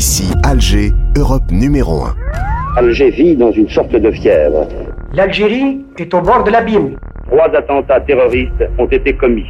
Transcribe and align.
Ici, 0.00 0.24
Alger, 0.44 0.94
Europe 1.14 1.50
numéro 1.50 2.02
1. 2.02 2.16
Alger 2.78 3.10
vit 3.10 3.36
dans 3.36 3.52
une 3.52 3.68
sorte 3.68 3.94
de 3.94 4.10
fièvre. 4.10 4.66
L'Algérie 5.12 5.84
est 5.98 6.14
au 6.14 6.22
bord 6.22 6.42
de 6.42 6.50
l'abîme. 6.50 6.96
Trois 7.30 7.54
attentats 7.54 8.00
terroristes 8.00 8.64
ont 8.78 8.86
été 8.86 9.14
commis. 9.14 9.44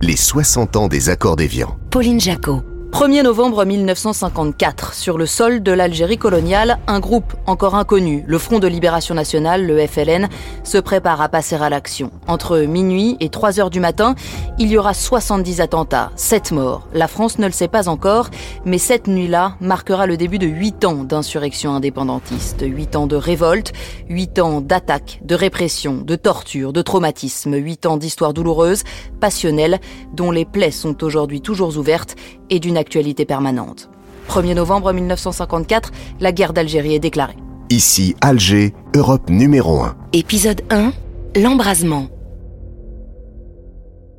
Les 0.00 0.16
60 0.16 0.74
ans 0.74 0.88
des 0.88 1.08
accords 1.08 1.36
d'Évian. 1.36 1.76
Pauline 1.92 2.18
Jacot. 2.18 2.64
1er 2.92 3.22
novembre 3.22 3.64
1954, 3.64 4.92
sur 4.92 5.16
le 5.16 5.24
sol 5.24 5.62
de 5.62 5.72
l'Algérie 5.72 6.18
coloniale, 6.18 6.78
un 6.86 7.00
groupe 7.00 7.32
encore 7.46 7.74
inconnu, 7.74 8.22
le 8.26 8.36
Front 8.36 8.58
de 8.58 8.68
Libération 8.68 9.14
Nationale, 9.14 9.66
le 9.66 9.84
FLN, 9.86 10.28
se 10.62 10.76
prépare 10.76 11.22
à 11.22 11.30
passer 11.30 11.56
à 11.56 11.70
l'action. 11.70 12.10
Entre 12.28 12.58
minuit 12.58 13.16
et 13.18 13.30
3 13.30 13.58
heures 13.58 13.70
du 13.70 13.80
matin, 13.80 14.14
il 14.58 14.68
y 14.68 14.76
aura 14.76 14.92
70 14.92 15.62
attentats, 15.62 16.12
7 16.16 16.52
morts. 16.52 16.86
La 16.92 17.08
France 17.08 17.38
ne 17.38 17.46
le 17.46 17.52
sait 17.52 17.66
pas 17.66 17.88
encore, 17.88 18.28
mais 18.66 18.78
cette 18.78 19.08
nuit-là 19.08 19.56
marquera 19.60 20.06
le 20.06 20.18
début 20.18 20.38
de 20.38 20.46
8 20.46 20.84
ans 20.84 21.02
d'insurrection 21.02 21.74
indépendantiste, 21.74 22.60
8 22.60 22.94
ans 22.94 23.06
de 23.06 23.16
révolte, 23.16 23.72
8 24.10 24.38
ans 24.38 24.60
d'attaques, 24.60 25.20
de 25.24 25.34
répression, 25.34 26.02
de 26.02 26.14
torture, 26.14 26.74
de 26.74 26.82
traumatisme, 26.82 27.54
8 27.56 27.86
ans 27.86 27.96
d'histoire 27.96 28.34
douloureuse, 28.34 28.84
passionnelle, 29.18 29.80
dont 30.12 30.30
les 30.30 30.44
plaies 30.44 30.70
sont 30.70 31.02
aujourd'hui 31.02 31.40
toujours 31.40 31.78
ouvertes 31.78 32.16
et 32.50 32.60
d'une 32.60 32.76
actualité 32.82 33.24
permanente. 33.24 33.88
1er 34.28 34.54
novembre 34.54 34.92
1954, 34.92 35.90
la 36.20 36.32
guerre 36.32 36.52
d'Algérie 36.52 36.94
est 36.94 37.00
déclarée. 37.00 37.36
Ici, 37.70 38.14
Alger, 38.20 38.74
Europe 38.94 39.30
numéro 39.30 39.80
1. 39.80 39.96
Épisode 40.12 40.60
1. 40.70 40.92
L'embrasement. 41.40 42.08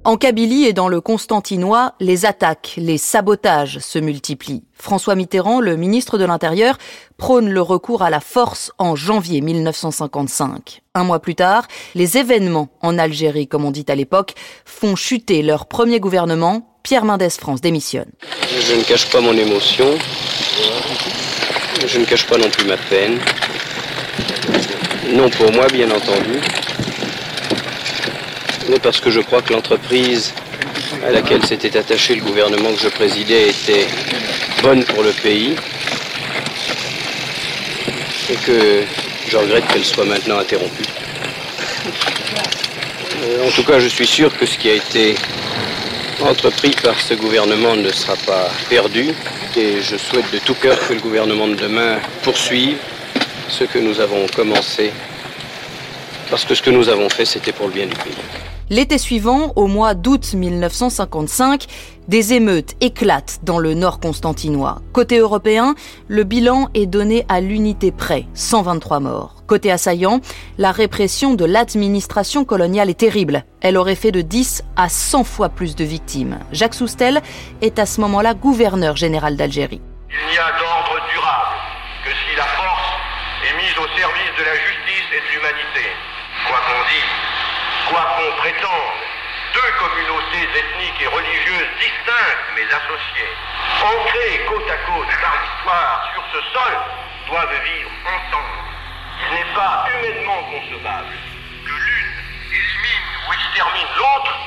En 0.05 0.17
Kabylie 0.17 0.66
et 0.66 0.73
dans 0.73 0.89
le 0.89 0.99
Constantinois, 0.99 1.93
les 2.02 2.25
attaques, 2.25 2.73
les 2.75 2.98
sabotages 2.98 3.80
se 3.80 3.99
multiplient. 3.99 4.63
François 4.73 5.16
Mitterrand, 5.16 5.61
le 5.61 5.77
ministre 5.77 6.17
de 6.17 6.25
l'Intérieur, 6.25 6.77
prône 7.16 7.49
le 7.49 7.61
recours 7.61 8.02
à 8.02 8.09
la 8.09 8.20
force 8.20 8.73
en 8.80 8.97
janvier 8.97 9.39
1955. 9.39 10.81
Un 10.94 11.05
mois 11.05 11.22
plus 11.22 11.36
tard, 11.36 11.69
les 11.95 12.17
événements 12.17 12.67
en 12.81 13.00
Algérie, 13.00 13.47
comme 13.47 13.64
on 13.64 13.72
dit 13.72 13.86
à 13.88 13.95
l'époque, 13.95 14.33
font 14.66 14.97
chuter 14.97 15.42
leur 15.42 15.67
premier 15.67 16.02
gouvernement. 16.02 16.75
Pierre 16.83 17.05
Mendès 17.05 17.30
France 17.30 17.61
démissionne. 17.61 18.11
Je 18.59 18.75
ne 18.75 18.83
cache 18.83 19.09
pas 19.09 19.22
mon 19.22 19.31
émotion. 19.38 19.86
Je 21.88 21.97
ne 21.97 22.03
cache 22.03 22.27
pas 22.27 22.38
non 22.38 22.49
plus 22.49 22.67
ma 22.67 22.75
peine. 22.75 23.20
Non 25.14 25.30
pour 25.30 25.49
moi, 25.53 25.67
bien 25.67 25.89
entendu 25.89 26.42
mais 28.69 28.80
parce 28.80 29.00
que 29.00 29.11
je 29.11 29.19
crois 29.19 29.42
que 29.42 29.53
l'entreprise 29.53 30.33
à 31.06 31.11
laquelle 31.11 31.45
s'était 31.45 31.78
attaché 31.78 32.16
le 32.16 32.22
gouvernement 32.22 32.72
que 32.73 32.80
je 32.80 32.89
présidais 32.89 33.50
était 33.50 33.88
bonne 34.61 34.83
pour 34.86 35.03
le 35.03 35.11
pays 35.11 35.55
et 38.30 38.36
que 38.36 38.83
je 39.28 39.38
regrette 39.38 39.67
qu'elle 39.67 39.86
soit 39.86 40.05
maintenant 40.05 40.39
interrompue. 40.39 40.83
Euh, 43.23 43.47
en 43.47 43.52
tout 43.52 43.64
cas, 43.64 43.80
je 43.80 43.88
suis 43.88 44.08
sûr 44.08 44.36
que 44.38 44.45
ce 44.45 44.58
qui 44.58 44.70
a 44.70 44.75
été 44.75 45.16
entrepris 46.22 46.75
par 46.83 47.00
ce 47.00 47.14
gouvernement 47.16 47.75
ne 47.75 47.92
sera 47.92 48.16
pas 48.25 48.50
perdu 48.70 49.09
et 49.55 49.81
je 49.81 49.98
souhaite 49.98 50.31
de 50.31 50.39
tout 50.39 50.55
cœur 50.55 50.77
que 50.88 50.94
le 50.94 51.00
gouvernement 51.00 51.48
de 51.48 51.55
demain 51.55 51.98
poursuive 52.22 52.77
ce 53.50 53.66
que 53.66 53.80
nous 53.80 54.00
avons 54.00 54.25
commencé 54.27 54.92
parce 56.30 56.45
que 56.45 56.55
ce 56.55 56.61
que 56.61 56.70
nous 56.72 56.89
avons 56.89 57.09
fait, 57.09 57.25
c'était 57.25 57.52
pour 57.52 57.67
le 57.67 57.73
bien 57.73 57.86
du 57.86 57.95
pays. 57.95 58.52
L'été 58.69 58.97
suivant, 58.97 59.52
au 59.56 59.67
mois 59.67 59.94
d'août 59.94 60.33
1955, 60.33 61.66
des 62.08 62.33
émeutes 62.33 62.75
éclatent 62.81 63.39
dans 63.44 63.59
le 63.59 63.73
nord 63.73 64.00
constantinois. 64.00 64.81
Côté 64.94 65.17
européen, 65.17 65.75
le 66.08 66.23
bilan 66.23 66.70
est 66.73 66.86
donné 66.86 67.25
à 67.30 67.42
l'unité 67.42 67.92
près, 67.92 68.25
123 68.33 69.00
morts. 69.00 69.44
Côté 69.47 69.72
assaillant, 69.72 70.22
la 70.58 70.72
répression 70.72 71.33
de 71.33 71.45
l'administration 71.45 72.45
coloniale 72.45 72.89
est 72.89 72.99
terrible. 72.99 73.45
Elle 73.61 73.77
aurait 73.77 73.95
fait 73.95 74.11
de 74.11 74.21
10 74.21 74.64
à 74.76 74.89
100 74.89 75.23
fois 75.23 75.49
plus 75.49 75.76
de 75.76 75.83
victimes. 75.83 76.39
Jacques 76.52 76.73
Soustel 76.73 77.21
est 77.61 77.80
à 77.80 77.86
ce 77.86 78.02
moment-là 78.02 78.33
gouverneur 78.33 78.95
général 78.95 79.36
d'Algérie. 79.36 79.82
Il 80.10 80.32
n'y 80.32 80.37
a 80.37 80.52
d'ordre 80.60 81.04
durable 81.11 81.58
que 82.05 82.11
si 82.11 82.36
la 82.37 82.43
force 82.43 82.89
est 83.43 83.58
mise 83.58 83.77
au 83.77 83.87
service 83.99 84.33
de 84.39 84.43
la 84.43 84.55
justice 84.55 85.08
et 85.11 85.20
de 85.20 85.30
l'humanité. 85.36 85.86
Quoi 86.48 86.58
qu'on 86.58 86.83
dise, 86.89 87.23
quoi 87.93 88.17
qu'on 88.17 88.42
prétende, 88.42 88.98
deux 89.54 89.71
communautés 89.77 90.49
ethniques 90.58 91.02
et 91.02 91.08
religieuses 91.08 91.70
distinctes 91.77 92.48
mais 92.55 92.65
associées, 92.65 93.33
ancrées 93.86 94.45
côte 94.49 94.70
à 94.70 94.77
côte 94.89 95.14
par 95.21 95.33
l'histoire 95.37 96.09
sur 96.14 96.23
ce 96.33 96.42
sol, 96.54 96.73
doivent 97.27 97.61
vivre 97.64 97.92
ensemble. 98.09 98.65
Il 99.21 99.36
n'est 99.36 99.54
pas 99.54 99.86
humainement 99.93 100.42
concevable 100.42 101.14
que 101.65 101.70
l'une 101.70 102.17
élimine 102.49 103.14
ou 103.27 103.33
extermine 103.33 103.92
l'autre. 103.98 104.39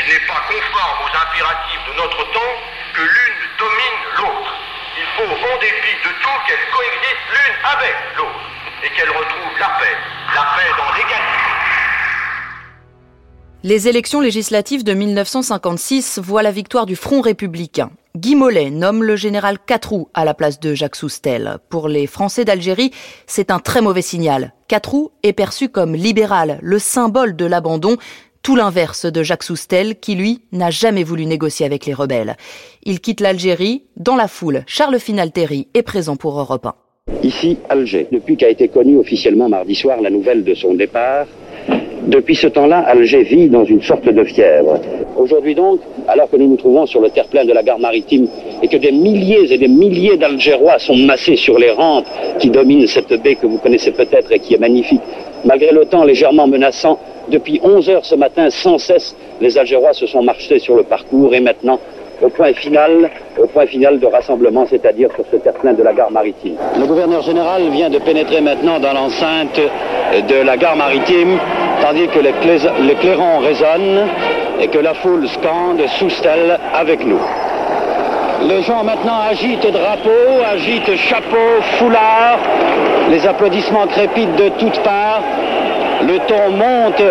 Il 0.00 0.06
n'est 0.08 0.26
pas 0.26 0.40
conforme 0.48 0.98
aux 1.04 1.12
impératifs 1.12 1.84
de 1.88 1.92
notre 1.92 2.24
temps 2.32 2.54
que 2.94 3.02
l'une 3.02 3.40
domine 3.58 4.00
l'autre. 4.16 4.54
Il 4.96 5.06
faut, 5.16 5.46
en 5.46 5.58
dépit 5.58 5.96
de 6.04 6.10
tout, 6.22 6.38
qu'elles 6.46 6.70
coexistent 6.72 7.32
l'une 7.36 7.56
avec 7.64 7.96
l'autre 8.16 8.48
et 8.82 8.90
qu'elles 8.90 9.10
retrouvent 9.10 9.58
la 9.60 9.68
paix, 9.76 9.96
la 10.34 10.42
paix 10.56 10.72
dans 10.78 10.92
l'égalité. 10.96 11.57
Les 13.64 13.88
élections 13.88 14.20
législatives 14.20 14.84
de 14.84 14.94
1956 14.94 16.20
voient 16.22 16.44
la 16.44 16.52
victoire 16.52 16.86
du 16.86 16.94
Front 16.94 17.20
républicain. 17.20 17.90
Guy 18.16 18.36
Mollet 18.36 18.70
nomme 18.70 19.02
le 19.02 19.16
général 19.16 19.58
Catroux 19.58 20.08
à 20.14 20.24
la 20.24 20.32
place 20.32 20.60
de 20.60 20.74
Jacques 20.74 20.94
Soustel. 20.94 21.56
Pour 21.68 21.88
les 21.88 22.06
Français 22.06 22.44
d'Algérie, 22.44 22.92
c'est 23.26 23.50
un 23.50 23.58
très 23.58 23.80
mauvais 23.80 24.00
signal. 24.00 24.54
Catroux 24.68 25.10
est 25.24 25.32
perçu 25.32 25.68
comme 25.68 25.96
libéral, 25.96 26.60
le 26.62 26.78
symbole 26.78 27.34
de 27.34 27.46
l'abandon, 27.46 27.96
tout 28.42 28.54
l'inverse 28.54 29.06
de 29.06 29.24
Jacques 29.24 29.42
Soustel 29.42 29.98
qui, 29.98 30.14
lui, 30.14 30.42
n'a 30.52 30.70
jamais 30.70 31.02
voulu 31.02 31.26
négocier 31.26 31.66
avec 31.66 31.84
les 31.84 31.94
rebelles. 31.94 32.36
Il 32.84 33.00
quitte 33.00 33.20
l'Algérie. 33.20 33.82
Dans 33.96 34.14
la 34.14 34.28
foule, 34.28 34.62
Charles 34.68 35.00
Finalteri 35.00 35.66
est 35.74 35.82
présent 35.82 36.14
pour 36.14 36.38
Europe 36.38 36.66
1. 36.66 36.74
Ici, 37.24 37.58
Alger. 37.68 38.06
Depuis 38.12 38.36
qu'a 38.36 38.50
été 38.50 38.68
connue 38.68 38.98
officiellement 38.98 39.48
mardi 39.48 39.74
soir 39.74 40.00
la 40.00 40.10
nouvelle 40.10 40.44
de 40.44 40.54
son 40.54 40.74
départ, 40.74 41.26
depuis 42.08 42.34
ce 42.34 42.46
temps-là, 42.46 42.78
Alger 42.80 43.22
vit 43.22 43.48
dans 43.48 43.64
une 43.64 43.82
sorte 43.82 44.08
de 44.08 44.24
fièvre. 44.24 44.80
Aujourd'hui 45.16 45.54
donc, 45.54 45.80
alors 46.08 46.30
que 46.30 46.36
nous 46.36 46.48
nous 46.48 46.56
trouvons 46.56 46.86
sur 46.86 47.00
le 47.00 47.10
terre-plein 47.10 47.44
de 47.44 47.52
la 47.52 47.62
gare 47.62 47.78
maritime 47.78 48.26
et 48.62 48.68
que 48.68 48.78
des 48.78 48.92
milliers 48.92 49.52
et 49.52 49.58
des 49.58 49.68
milliers 49.68 50.16
d'Algérois 50.16 50.78
sont 50.78 50.96
massés 50.96 51.36
sur 51.36 51.58
les 51.58 51.70
rampes 51.70 52.06
qui 52.38 52.48
dominent 52.48 52.86
cette 52.86 53.12
baie 53.22 53.34
que 53.34 53.46
vous 53.46 53.58
connaissez 53.58 53.90
peut-être 53.92 54.32
et 54.32 54.38
qui 54.38 54.54
est 54.54 54.58
magnifique, 54.58 55.02
malgré 55.44 55.70
le 55.70 55.84
temps 55.84 56.04
légèrement 56.04 56.46
menaçant, 56.46 56.98
depuis 57.30 57.60
11 57.62 57.90
heures 57.90 58.04
ce 58.06 58.14
matin, 58.14 58.48
sans 58.48 58.78
cesse, 58.78 59.14
les 59.40 59.58
Algérois 59.58 59.92
se 59.92 60.06
sont 60.06 60.22
marchés 60.22 60.58
sur 60.58 60.76
le 60.76 60.84
parcours 60.84 61.34
et 61.34 61.40
maintenant, 61.40 61.78
au 62.22 62.28
point 62.28 62.52
final, 62.52 63.10
de 63.98 64.06
rassemblement, 64.06 64.66
c'est-à-dire 64.68 65.08
sur 65.14 65.24
ce 65.30 65.36
terre-plein 65.36 65.72
de 65.72 65.82
la 65.82 65.92
gare 65.92 66.10
maritime. 66.10 66.56
Le 66.78 66.86
gouverneur 66.86 67.22
général 67.22 67.68
vient 67.70 67.90
de 67.90 67.98
pénétrer 67.98 68.40
maintenant 68.40 68.78
dans 68.80 68.92
l'enceinte 68.92 69.60
de 70.28 70.44
la 70.44 70.56
gare 70.56 70.76
maritime, 70.76 71.38
tandis 71.80 72.08
que 72.08 72.18
les, 72.18 72.94
clairons 72.94 73.38
résonnent 73.38 74.06
et 74.60 74.68
que 74.68 74.78
la 74.78 74.94
foule 74.94 75.28
scande 75.28 75.86
sous 75.98 76.10
stèle 76.10 76.58
avec 76.74 77.04
nous. 77.04 77.20
Les 78.48 78.62
gens 78.62 78.84
maintenant 78.84 79.20
agitent 79.28 79.70
drapeaux, 79.72 80.42
agitent 80.52 80.96
chapeaux, 80.96 81.60
foulards, 81.78 82.38
les 83.10 83.26
applaudissements 83.26 83.86
crépitent 83.86 84.36
de 84.36 84.48
toutes 84.58 84.78
parts. 84.80 85.22
Le 86.08 86.20
ton 86.20 86.48
monte 86.52 87.02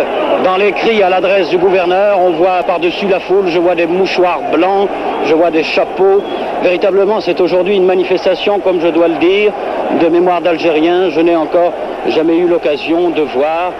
dans 0.44 0.58
les 0.58 0.72
cris 0.72 1.04
à 1.04 1.10
l'adresse 1.12 1.50
du 1.50 1.60
gouverneur. 1.60 2.20
On 2.20 2.32
voit 2.32 2.64
par-dessus 2.64 3.08
la 3.08 3.20
foule, 3.20 3.48
je 3.48 3.60
vois 3.60 3.76
des 3.76 3.86
mouchoirs 3.86 4.42
blancs, 4.52 4.90
je 5.26 5.36
vois 5.36 5.52
des 5.52 5.62
chapeaux. 5.62 6.24
Véritablement, 6.64 7.22
c'est 7.22 7.40
aujourd'hui 7.40 7.76
une 7.76 7.86
manifestation, 7.86 8.60
comme 8.60 8.82
je 8.82 8.88
dois 8.88 9.08
le 9.08 9.18
dire, 9.18 9.54
de 10.02 10.08
mémoire 10.08 10.42
d'Algériens. 10.42 11.12
Je 11.12 11.20
n'ai 11.20 11.36
encore 11.36 11.74
jamais 12.08 12.38
eu 12.38 12.48
l'occasion 12.48 13.12
de 13.12 13.22
voir. 13.22 13.72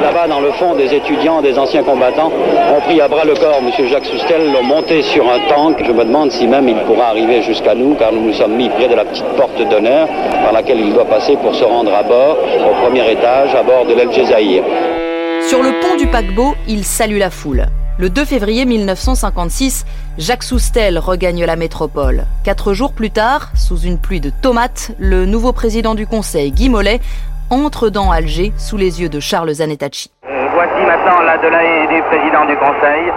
Là-bas, 0.00 0.28
dans 0.28 0.40
le 0.40 0.50
fond, 0.52 0.74
des 0.74 0.94
étudiants, 0.94 1.42
des 1.42 1.58
anciens 1.58 1.82
combattants 1.82 2.32
ont 2.74 2.80
pris 2.80 3.00
à 3.00 3.08
bras 3.08 3.24
le 3.24 3.34
corps 3.34 3.60
M. 3.60 3.86
Jacques 3.86 4.06
Soustel, 4.06 4.52
l'ont 4.52 4.62
monté 4.62 5.02
sur 5.02 5.24
un 5.30 5.38
tank. 5.48 5.82
Je 5.84 5.92
me 5.92 6.04
demande 6.04 6.32
si 6.32 6.46
même 6.46 6.68
il 6.68 6.76
pourra 6.86 7.08
arriver 7.08 7.42
jusqu'à 7.42 7.74
nous, 7.74 7.94
car 7.94 8.12
nous 8.12 8.22
nous 8.22 8.32
sommes 8.32 8.56
mis 8.56 8.68
près 8.70 8.88
de 8.88 8.94
la 8.94 9.04
petite 9.04 9.28
porte 9.36 9.60
d'honneur 9.68 10.08
par 10.42 10.52
laquelle 10.52 10.80
il 10.80 10.92
doit 10.92 11.04
passer 11.04 11.36
pour 11.36 11.54
se 11.54 11.64
rendre 11.64 11.94
à 11.94 12.02
bord, 12.02 12.38
au 12.38 12.82
premier 12.82 13.10
étage, 13.10 13.54
à 13.54 13.62
bord 13.62 13.84
de 13.86 13.94
l'El. 13.94 14.10
Sur 14.10 15.62
le 15.62 15.80
pont 15.80 15.96
du 15.96 16.06
paquebot, 16.06 16.54
il 16.66 16.84
salue 16.84 17.18
la 17.18 17.30
foule. 17.30 17.66
Le 17.98 18.08
2 18.08 18.24
février 18.24 18.64
1956, 18.64 19.84
Jacques 20.16 20.42
Soustel 20.42 20.98
regagne 20.98 21.44
la 21.44 21.56
métropole. 21.56 22.24
Quatre 22.44 22.72
jours 22.72 22.92
plus 22.92 23.10
tard, 23.10 23.50
sous 23.54 23.78
une 23.80 23.98
pluie 23.98 24.20
de 24.20 24.30
tomates, 24.30 24.92
le 24.98 25.26
nouveau 25.26 25.52
président 25.52 25.94
du 25.94 26.06
Conseil, 26.06 26.50
Guy 26.50 26.70
Mollet, 26.70 27.00
entre 27.50 27.88
dans 27.90 28.10
Alger 28.10 28.52
sous 28.56 28.76
les 28.76 29.02
yeux 29.02 29.08
de 29.08 29.20
Charles 29.20 29.52
Zanettacci. 29.52 30.10
Voici 30.54 30.86
maintenant 30.86 31.20
la 31.22 31.36
Delahaye 31.38 31.88
du 31.88 32.02
président 32.02 32.44
du 32.46 32.56
Conseil. 32.56 33.12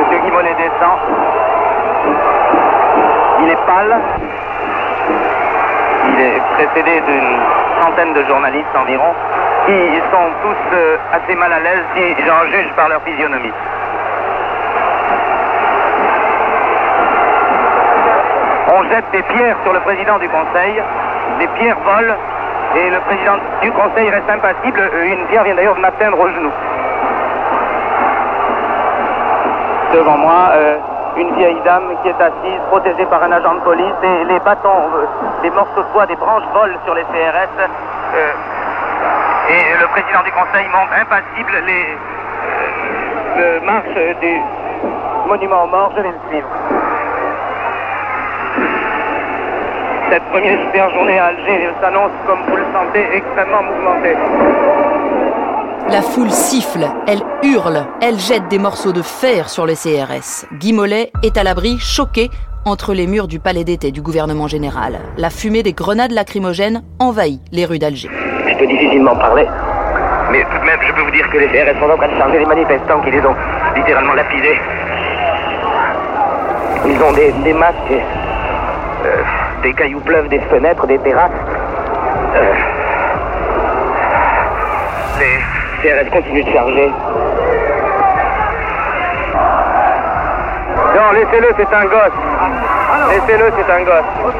Monsieur 0.00 0.18
Guy 0.18 0.30
Mollet 0.30 0.54
descend. 0.54 0.98
pâle. 3.68 3.96
Il 6.10 6.20
est 6.20 6.40
précédé 6.54 7.00
d'une 7.06 7.38
centaine 7.80 8.14
de 8.14 8.24
journalistes 8.24 8.74
environ, 8.74 9.14
qui 9.66 9.78
sont 10.10 10.28
tous 10.42 10.76
euh, 10.76 10.96
assez 11.12 11.34
mal 11.34 11.52
à 11.52 11.60
l'aise 11.60 11.84
si 11.94 12.24
j'en 12.26 12.44
juge 12.50 12.72
par 12.74 12.88
leur 12.88 13.02
physionomie. 13.02 13.52
On 18.74 18.82
jette 18.88 19.10
des 19.12 19.22
pierres 19.22 19.56
sur 19.62 19.72
le 19.72 19.80
président 19.80 20.18
du 20.18 20.28
Conseil, 20.28 20.82
des 21.38 21.46
pierres 21.58 21.78
volent, 21.84 22.14
et 22.76 22.90
le 22.90 23.00
président 23.00 23.36
du 23.62 23.70
Conseil 23.72 24.10
reste 24.10 24.28
impassible. 24.30 24.80
Euh, 24.80 25.04
Une 25.12 25.26
pierre 25.26 25.44
vient 25.44 25.54
d'ailleurs 25.54 25.74
de 25.76 25.80
m'atteindre 25.80 26.18
au 26.20 26.28
genou. 26.28 26.50
Devant 29.94 30.18
moi, 30.18 30.50
euh, 30.52 30.76
une 31.16 31.34
vieille 31.36 31.60
dame 31.64 31.88
qui 32.02 32.08
est 32.08 32.20
assise, 32.20 32.60
protégée 32.68 33.06
par 33.06 33.22
un 33.22 33.32
agent 33.32 33.54
de 33.54 33.60
police, 33.60 33.94
et 34.02 34.24
les 34.24 34.38
bâtons, 34.40 34.68
euh, 34.94 35.06
des 35.42 35.50
morceaux 35.50 35.82
de 35.82 35.92
bois, 35.92 36.06
des 36.06 36.16
branches 36.16 36.44
volent 36.52 36.78
sur 36.84 36.94
les 36.94 37.02
CRS. 37.04 37.48
euh, 38.14 38.32
et 39.50 39.80
le 39.80 39.86
président 39.88 40.22
du 40.24 40.30
Conseil 40.32 40.68
monte 40.68 40.90
impassible 41.00 41.52
les 41.66 41.96
euh, 43.38 43.60
marches 43.64 44.16
du 44.20 44.40
monument 45.26 45.64
aux 45.64 45.68
morts. 45.68 45.90
Je 45.96 46.02
vais 46.02 46.08
le 46.08 46.28
suivre. 46.28 46.46
Cette 50.10 50.24
première 50.24 50.58
super 50.64 50.90
journée 50.94 51.18
à 51.18 51.26
Alger 51.26 51.68
s'annonce, 51.82 52.10
comme 52.26 52.38
vous 52.48 52.56
le 52.56 52.64
sentez, 52.72 53.04
extrêmement 53.14 53.62
mouvementée. 53.62 54.16
La 55.90 56.02
foule 56.02 56.30
siffle, 56.30 56.86
elle 57.06 57.20
hurle, 57.42 57.86
elle 58.00 58.18
jette 58.18 58.48
des 58.48 58.58
morceaux 58.58 58.92
de 58.92 59.02
fer 59.02 59.48
sur 59.48 59.66
les 59.66 59.74
CRS. 59.74 60.46
Guy 60.54 60.72
Mollet 60.72 61.12
est 61.22 61.36
à 61.36 61.42
l'abri, 61.42 61.78
choqué, 61.78 62.30
entre 62.64 62.94
les 62.94 63.06
murs 63.06 63.28
du 63.28 63.38
palais 63.38 63.64
d'été 63.64 63.90
du 63.90 64.00
gouvernement 64.02 64.48
général. 64.48 64.98
La 65.16 65.30
fumée 65.30 65.62
des 65.62 65.72
grenades 65.72 66.12
lacrymogènes 66.12 66.82
envahit 66.98 67.40
les 67.52 67.64
rues 67.66 67.78
d'Alger. 67.78 68.08
Je 68.48 68.56
peux 68.56 68.66
difficilement 68.66 69.14
parler. 69.16 69.46
Mais 70.30 70.42
tout 70.44 70.58
de 70.58 70.64
même, 70.64 70.80
je 70.86 70.92
peux 70.92 71.02
vous 71.02 71.10
dire 71.10 71.28
que 71.30 71.38
les 71.38 71.48
CRS 71.48 71.78
sont 71.80 71.90
en 71.90 71.96
train 71.96 72.08
de 72.08 72.18
charger 72.18 72.38
les 72.38 72.46
manifestants 72.46 73.00
qui 73.02 73.10
les 73.10 73.20
ont 73.20 73.34
littéralement 73.76 74.14
lapidés. 74.14 74.58
Ils 76.86 77.02
ont 77.02 77.12
des, 77.12 77.32
des 77.44 77.52
masques, 77.54 77.76
euh, 79.06 79.22
des 79.62 79.72
cailloux 79.74 80.00
pleuvent 80.00 80.28
des 80.28 80.40
fenêtres, 80.40 80.86
des 80.86 80.98
terrasses. 80.98 81.30
Euh, 82.36 82.54
les 85.18 85.38
CRS 85.82 86.10
continuent 86.10 86.44
de 86.44 86.52
charger. 86.52 86.92
Non, 90.94 91.12
laissez-le, 91.12 91.48
c'est 91.56 91.74
un 91.74 91.84
gosse. 91.84 92.18
Laissez-le, 93.10 93.52
c'est 93.56 93.72
un 93.72 93.82
gosse. 93.82 94.32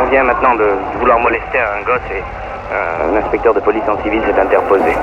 On 0.00 0.10
vient 0.10 0.24
maintenant 0.24 0.54
de 0.54 0.70
vouloir 0.98 1.18
molester 1.20 1.58
un 1.58 1.82
gosse 1.84 2.00
et 2.10 2.22
un 2.74 3.16
inspecteur 3.16 3.54
de 3.54 3.60
police 3.60 3.82
en 3.88 4.02
civil 4.02 4.22
s'est 4.22 4.40
interposé. 4.40 4.96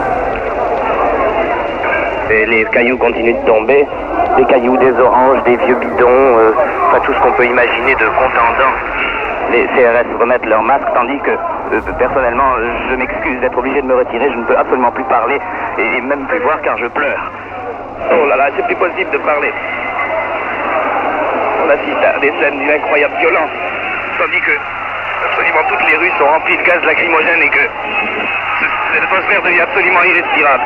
Et 2.29 2.45
les 2.45 2.65
cailloux 2.65 2.97
continuent 2.97 3.35
de 3.35 3.45
tomber. 3.45 3.85
Des 4.37 4.45
cailloux, 4.45 4.77
des 4.77 4.99
oranges, 4.99 5.43
des 5.43 5.57
vieux 5.57 5.75
bidons, 5.75 6.37
euh, 6.37 6.51
enfin 6.87 6.99
tout 7.05 7.13
ce 7.13 7.19
qu'on 7.19 7.31
peut 7.33 7.45
imaginer 7.45 7.93
de 7.95 8.05
contendant. 8.05 8.73
Les 9.51 9.65
CRS 9.67 10.19
remettent 10.19 10.45
leur 10.45 10.63
masque 10.63 10.87
tandis 10.95 11.19
que, 11.19 11.31
euh, 11.31 11.81
personnellement, 11.99 12.55
je 12.89 12.95
m'excuse 12.95 13.39
d'être 13.41 13.57
obligé 13.57 13.81
de 13.81 13.87
me 13.87 13.95
retirer. 13.95 14.29
Je 14.31 14.37
ne 14.37 14.43
peux 14.45 14.57
absolument 14.57 14.91
plus 14.91 15.03
parler 15.05 15.39
et 15.77 16.01
même 16.01 16.25
plus 16.25 16.39
voir 16.39 16.59
car 16.63 16.77
je 16.77 16.87
pleure. 16.87 17.31
Oh 18.11 18.25
là 18.27 18.35
là, 18.35 18.49
c'est 18.55 18.65
plus 18.65 18.75
possible 18.75 19.11
de 19.11 19.17
parler. 19.19 19.53
On 21.65 21.69
assiste 21.69 22.03
à 22.03 22.19
des 22.19 22.33
scènes 22.39 22.57
d'une 22.59 22.71
incroyable 22.71 23.13
violence, 23.19 23.49
tandis 24.19 24.41
que 24.41 24.51
absolument 25.29 25.63
toutes 25.69 25.89
les 25.89 25.97
rues 25.97 26.11
sont 26.19 26.25
remplies 26.25 26.57
de 26.57 26.63
gaz 26.63 26.83
lacrymogène 26.83 27.41
et 27.41 27.49
que 27.49 27.69
cette 28.93 29.03
atmosphère 29.03 29.41
devient 29.41 29.61
absolument 29.61 30.03
irrespirable. 30.03 30.63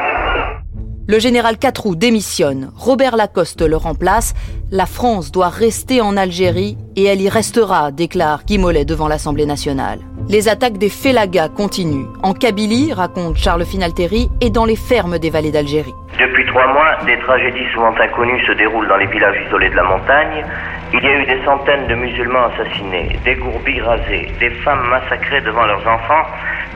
Le 1.10 1.18
général 1.18 1.58
Catroux 1.58 1.96
démissionne, 1.96 2.70
Robert 2.76 3.16
Lacoste 3.16 3.64
le 3.64 3.78
remplace. 3.78 4.36
La 4.70 4.86
France 4.86 5.32
doit 5.32 5.50
rester 5.50 6.02
en 6.02 6.16
Algérie 6.16 6.78
et 6.96 7.06
elle 7.06 7.20
y 7.20 7.30
restera, 7.30 7.90
déclare 7.90 8.46
Guy 8.46 8.60
Mollet 8.60 8.86
devant 8.86 9.08
l'Assemblée 9.08 9.48
nationale. 9.48 10.02
Les 10.30 10.50
attaques 10.50 10.78
des 10.78 10.90
Félagas 10.90 11.50
continuent. 11.50 12.06
En 12.22 12.36
Kabylie, 12.36 12.94
raconte 12.94 13.38
Charles 13.38 13.66
Finalteri, 13.66 14.30
et 14.40 14.52
dans 14.52 14.66
les 14.66 14.76
fermes 14.76 15.18
des 15.18 15.32
vallées 15.32 15.52
d'Algérie. 15.52 15.96
Depuis 16.20 16.46
trois 16.48 16.68
mois, 16.68 16.98
des 17.06 17.18
tragédies 17.20 17.66
souvent 17.74 17.96
inconnues 17.98 18.46
se 18.46 18.52
déroulent 18.52 18.90
dans 18.90 18.98
les 18.98 19.08
villages 19.08 19.38
isolés 19.48 19.70
de 19.70 19.76
la 19.76 19.84
montagne. 19.84 20.44
Il 20.92 21.02
y 21.02 21.08
a 21.08 21.18
eu 21.18 21.26
des 21.26 21.46
centaines 21.46 21.88
de 21.88 21.96
musulmans 21.96 22.44
assassinés, 22.52 23.18
des 23.24 23.36
gourbis 23.36 23.80
rasés, 23.80 24.28
des 24.38 24.50
femmes 24.66 24.86
massacrées 24.90 25.40
devant 25.40 25.66
leurs 25.66 25.88
enfants. 25.88 26.26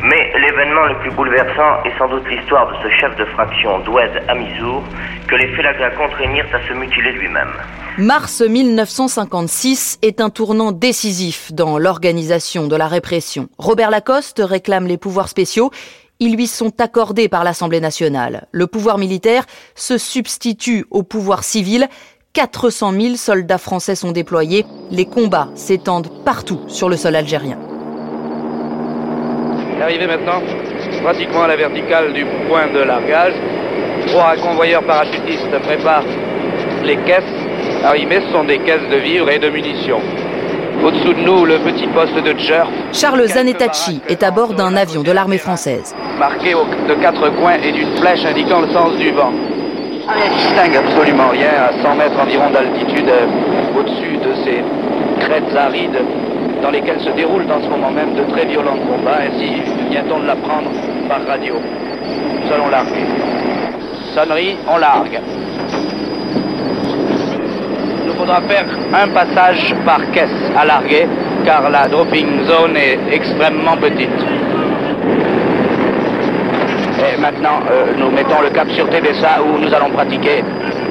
Mais 0.01 0.31
l'événement 0.39 0.85
le 0.85 0.95
plus 0.99 1.11
bouleversant 1.11 1.83
est 1.83 1.97
sans 1.97 2.07
doute 2.07 2.25
l'histoire 2.29 2.71
de 2.71 2.83
ce 2.83 2.89
chef 2.95 3.15
de 3.17 3.25
fraction 3.25 3.79
d'Oued 3.79 4.11
Amizour 4.29 4.81
que 5.27 5.35
les 5.35 5.47
Félagas 5.55 5.91
contraignirent 5.91 6.47
à 6.53 6.65
se 6.65 6.73
mutiler 6.73 7.11
lui-même. 7.11 7.51
Mars 7.97 8.41
1956 8.41 9.99
est 10.01 10.21
un 10.21 10.29
tournant 10.29 10.71
décisif 10.71 11.51
dans 11.51 11.77
l'organisation 11.77 12.67
de 12.67 12.75
la 12.75 12.87
répression. 12.87 13.49
Robert 13.57 13.91
Lacoste 13.91 14.41
réclame 14.43 14.87
les 14.87 14.97
pouvoirs 14.97 15.27
spéciaux. 15.27 15.69
Ils 16.25 16.37
lui 16.37 16.47
sont 16.47 16.79
accordés 16.79 17.27
par 17.27 17.43
l'Assemblée 17.43 17.81
nationale. 17.81 18.47
Le 18.53 18.65
pouvoir 18.65 18.97
militaire 18.97 19.43
se 19.75 19.97
substitue 19.97 20.85
au 20.89 21.03
pouvoir 21.03 21.43
civil. 21.43 21.89
400 22.31 22.93
000 22.93 23.15
soldats 23.15 23.57
français 23.57 23.95
sont 23.95 24.13
déployés. 24.13 24.65
Les 24.89 25.03
combats 25.03 25.49
s'étendent 25.55 26.23
partout 26.23 26.61
sur 26.69 26.87
le 26.87 26.95
sol 26.95 27.17
algérien. 27.17 27.57
Arrivé 29.81 30.07
maintenant, 30.07 30.41
pratiquement 31.03 31.43
à 31.43 31.47
la 31.47 31.57
verticale 31.57 32.13
du 32.13 32.25
point 32.47 32.71
de 32.71 32.79
largage, 32.79 33.33
trois 34.07 34.37
convoyeurs 34.37 34.85
parachutistes 34.85 35.59
préparent 35.63 36.05
les 36.85 36.95
caisses. 37.03 37.83
Arrivées, 37.83 38.21
ce 38.25 38.31
sont 38.31 38.45
des 38.45 38.59
caisses 38.59 38.89
de 38.89 38.95
vivres 38.95 39.29
et 39.29 39.39
de 39.39 39.49
munitions. 39.49 39.99
Au-dessous 40.85 41.13
de 41.13 41.21
nous, 41.21 41.45
le 41.45 41.59
petit 41.59 41.87
poste 41.87 42.13
de 42.15 42.37
Djerf. 42.37 42.67
Charles 42.91 43.25
Zanettacci 43.27 44.01
est 44.09 44.21
à 44.21 44.31
bord 44.31 44.53
d'un 44.53 44.75
avion 44.75 45.01
de 45.01 45.11
l'armée 45.13 45.37
française. 45.37 45.95
Marqué 46.19 46.51
de 46.53 46.93
quatre 46.95 47.29
coins 47.39 47.55
et 47.63 47.71
d'une 47.71 47.95
flèche 47.95 48.25
indiquant 48.25 48.59
le 48.59 48.67
sens 48.67 48.93
du 48.97 49.11
vent. 49.11 49.31
On 49.31 50.11
ne 50.11 50.35
distingue 50.35 50.75
absolument 50.75 51.29
rien 51.29 51.51
à 51.69 51.81
100 51.81 51.95
mètres 51.95 52.19
environ 52.19 52.49
d'altitude 52.49 53.07
euh, 53.07 53.79
au-dessus 53.79 54.17
de 54.17 54.33
ces 54.43 54.61
crêtes 55.25 55.55
arides 55.55 56.01
dans 56.61 56.71
lesquelles 56.71 56.99
se 56.99 57.11
déroulent 57.11 57.49
en 57.49 57.61
ce 57.63 57.69
moment 57.69 57.91
même 57.91 58.15
de 58.15 58.23
très 58.33 58.45
violents 58.45 58.77
combats. 58.85 59.19
Ainsi 59.25 59.61
vient-on 59.89 60.19
de 60.19 60.25
l'apprendre 60.27 60.69
par 61.07 61.25
radio. 61.25 61.55
Nous 62.43 62.53
allons 62.53 62.67
larguer. 62.67 63.05
Sonnerie, 64.13 64.57
on 64.67 64.77
largue. 64.77 65.21
Il 68.23 68.27
faudra 68.27 68.41
faire 68.43 68.65
un 68.93 69.09
passage 69.09 69.75
par 69.85 69.99
caisse 70.11 70.29
à 70.55 70.63
larguer, 70.63 71.05
car 71.43 71.69
la 71.69 71.89
dropping 71.89 72.45
zone 72.45 72.77
est 72.77 72.97
extrêmement 73.11 73.75
petite. 73.75 74.07
Et 77.03 77.19
maintenant, 77.19 77.59
euh, 77.69 77.93
nous 77.99 78.09
mettons 78.11 78.41
le 78.41 78.49
cap 78.51 78.69
sur 78.71 78.89
Tébessa 78.89 79.41
où 79.43 79.59
nous 79.59 79.73
allons 79.73 79.89
pratiquer 79.89 80.41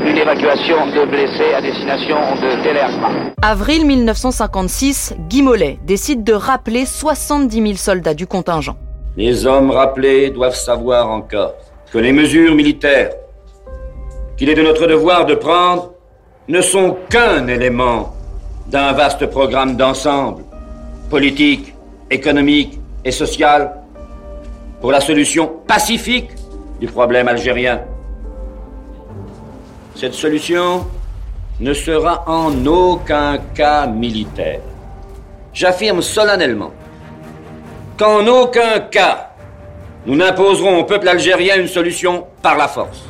une 0.06 0.18
évacuation 0.18 0.76
de 0.94 1.06
blessés 1.06 1.54
à 1.56 1.62
destination 1.62 2.16
de 2.36 2.62
Téléacma. 2.62 3.08
Avril 3.40 3.86
1956, 3.86 5.14
Guy 5.30 5.40
Mollet 5.40 5.78
décide 5.86 6.24
de 6.24 6.34
rappeler 6.34 6.84
70 6.84 7.62
000 7.62 7.72
soldats 7.76 8.12
du 8.12 8.26
contingent. 8.26 8.76
Les 9.16 9.46
hommes 9.46 9.70
rappelés 9.70 10.28
doivent 10.28 10.54
savoir 10.54 11.08
encore 11.08 11.54
que 11.90 11.96
les 11.96 12.12
mesures 12.12 12.54
militaires 12.54 13.12
qu'il 14.36 14.50
est 14.50 14.54
de 14.54 14.62
notre 14.62 14.86
devoir 14.86 15.24
de 15.24 15.34
prendre 15.34 15.91
ne 16.48 16.60
sont 16.60 16.96
qu'un 17.08 17.46
élément 17.46 18.14
d'un 18.66 18.92
vaste 18.92 19.26
programme 19.26 19.76
d'ensemble, 19.76 20.44
politique, 21.10 21.74
économique 22.10 22.78
et 23.04 23.10
social, 23.10 23.72
pour 24.80 24.90
la 24.92 25.00
solution 25.00 25.46
pacifique 25.66 26.30
du 26.80 26.86
problème 26.88 27.28
algérien. 27.28 27.80
Cette 29.94 30.14
solution 30.14 30.86
ne 31.60 31.72
sera 31.72 32.24
en 32.28 32.66
aucun 32.66 33.38
cas 33.54 33.86
militaire. 33.86 34.60
J'affirme 35.52 36.02
solennellement 36.02 36.72
qu'en 37.96 38.26
aucun 38.26 38.80
cas 38.90 39.28
nous 40.04 40.16
n'imposerons 40.16 40.80
au 40.80 40.84
peuple 40.84 41.08
algérien 41.08 41.56
une 41.56 41.68
solution 41.68 42.26
par 42.42 42.56
la 42.56 42.66
force. 42.66 43.04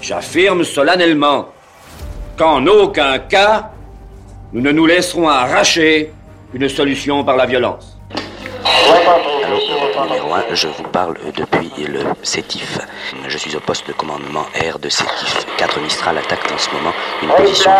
J'affirme 0.00 0.64
solennellement 0.64 1.48
qu'en 2.38 2.64
aucun 2.66 3.18
cas 3.18 3.70
nous 4.52 4.62
ne 4.62 4.70
nous 4.72 4.86
laisserons 4.86 5.28
arracher 5.28 6.10
une 6.54 6.68
solution 6.70 7.22
par 7.22 7.36
la 7.36 7.44
violence. 7.44 7.98
Allô, 8.64 9.58
Europe 9.70 10.08
numéro 10.08 10.34
1, 10.34 10.54
je 10.54 10.68
vous 10.68 10.84
parle 10.84 11.14
depuis 11.36 11.84
le 11.84 12.00
Sétif. 12.22 12.78
Je 13.26 13.36
suis 13.36 13.54
au 13.56 13.60
poste 13.60 13.86
de 13.88 13.92
commandement 13.92 14.46
air 14.54 14.78
de 14.78 14.88
Sétif. 14.88 15.46
Quatre 15.58 15.80
Mistral 15.80 16.16
attaquent 16.16 16.50
en 16.52 16.58
ce 16.58 16.70
moment 16.70 16.92
une 17.22 17.28
position. 17.30 17.70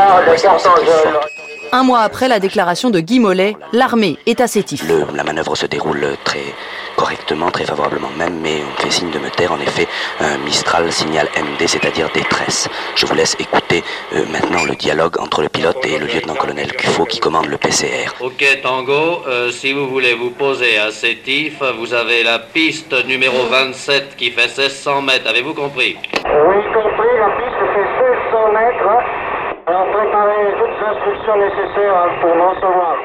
Un 1.73 1.83
mois 1.83 2.01
après 2.01 2.29
la 2.29 2.39
déclaration 2.39 2.91
de 2.91 3.01
Guy 3.01 3.21
Mollet, 3.21 3.57
l'armée 3.73 4.19
est 4.27 4.41
à 4.41 4.47
Sétif. 4.47 4.85
la 5.15 5.25
manœuvre 5.25 5.57
se 5.57 5.67
déroule 5.67 6.17
très 6.25 6.55
correctement, 6.99 7.51
très 7.51 7.65
favorablement 7.65 8.11
même, 8.19 8.41
mais 8.43 8.57
on 8.69 8.83
fait 8.83 8.91
signe 8.91 9.11
de 9.11 9.21
me 9.21 9.31
taire. 9.31 9.53
En 9.53 9.61
effet, 9.61 9.87
un 10.21 10.37
Mistral 10.39 10.91
signal 10.91 11.29
MD, 11.37 11.67
c'est-à-dire 11.67 12.09
détresse. 12.13 12.69
Je 12.97 13.07
vous 13.07 13.15
laisse 13.15 13.37
écouter 13.39 13.85
euh, 14.13 14.25
maintenant 14.33 14.65
le 14.69 14.75
dialogue 14.75 15.15
entre 15.21 15.43
le 15.43 15.49
pilote 15.49 15.79
et 15.87 15.99
le 15.99 16.07
lieutenant-colonel 16.07 16.73
Cufo 16.73 17.05
qui 17.05 17.21
commande 17.21 17.47
le 17.47 17.57
PCR. 17.57 18.11
Ok 18.21 18.43
Tango, 18.63 19.23
euh, 19.29 19.51
si 19.51 19.73
vous 19.73 19.87
voulez 19.89 20.15
vous 20.15 20.31
poser 20.31 20.77
à 20.79 20.91
Sétif, 20.91 21.63
vous 21.79 21.95
avez 21.95 22.25
la 22.25 22.41
piste 22.41 22.93
numéro 23.07 23.45
27 23.49 24.17
qui 24.17 24.31
fait 24.33 24.49
1600 24.49 25.03
mètres. 25.03 25.29
Avez-vous 25.31 25.55
compris? 25.55 25.97
Oui, 26.03 26.59
compris. 26.75 27.13
La 27.21 27.31
piste 27.39 27.63
fait 27.75 27.89
1600 28.33 28.53
mètres. 28.53 29.05
Alors 29.69 29.87
préparez 29.93 30.55
toutes 30.59 30.81
les 30.81 30.87
instructions 30.97 31.37
nécessaires 31.37 32.09
pour 32.21 32.35
m'en 32.35 32.51
recevoir. 32.51 32.97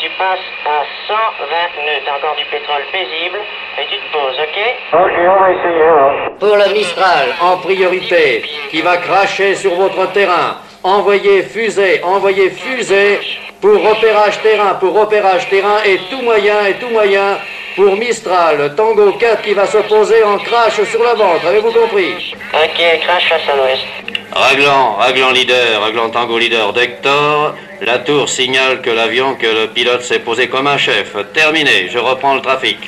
Tu 0.00 0.08
passes 0.10 0.38
à 0.64 0.84
120 1.08 1.84
nœuds, 1.84 2.00
t'as 2.04 2.16
encore 2.16 2.36
du 2.36 2.44
pétrole 2.44 2.82
paisible, 2.92 3.38
et 3.80 3.86
tu 3.86 3.96
te 3.96 4.12
poses, 4.12 4.38
ok? 4.38 4.58
Ok, 4.92 5.12
on 5.18 5.40
va 5.40 5.50
essayer. 5.50 5.82
Hein. 5.82 6.30
Pour 6.38 6.56
le 6.56 6.72
Mistral, 6.72 7.34
en 7.40 7.56
priorité, 7.56 8.44
qui 8.70 8.80
va 8.80 8.98
cracher 8.98 9.56
sur 9.56 9.74
votre 9.74 10.12
terrain, 10.12 10.58
envoyez 10.84 11.42
fusée, 11.42 12.00
envoyez 12.04 12.50
fusée 12.50 13.18
pour 13.60 13.74
repérage 13.74 14.40
terrain, 14.40 14.74
pour 14.74 14.94
repérage 14.94 15.48
terrain, 15.48 15.82
et 15.84 15.98
tout 16.10 16.22
moyen, 16.22 16.66
et 16.66 16.74
tout 16.74 16.90
moyen 16.90 17.36
pour 17.78 17.96
Mistral, 17.96 18.74
Tango 18.74 19.12
4 19.12 19.40
qui 19.42 19.54
va 19.54 19.64
se 19.64 19.78
poser 19.78 20.24
en 20.24 20.36
crash 20.38 20.82
sur 20.82 21.00
la 21.00 21.14
ventre, 21.14 21.46
avez-vous 21.46 21.70
compris? 21.70 22.34
Ok, 22.52 22.78
crash 23.02 23.28
face 23.28 23.48
à 23.48 23.56
l'ouest. 23.56 23.84
Raglan, 24.32 24.96
Raglan 24.96 25.30
leader, 25.30 25.80
Raglan 25.80 26.10
Tango 26.10 26.38
leader 26.38 26.72
d'Hector, 26.72 27.54
la 27.80 28.00
tour 28.00 28.28
signale 28.28 28.82
que 28.82 28.90
l'avion 28.90 29.36
que 29.36 29.46
le 29.46 29.68
pilote 29.68 30.02
s'est 30.02 30.18
posé 30.18 30.48
comme 30.48 30.66
un 30.66 30.76
chef. 30.76 31.14
Terminé, 31.32 31.88
je 31.88 31.98
reprends 31.98 32.34
le 32.34 32.42
trafic. 32.42 32.78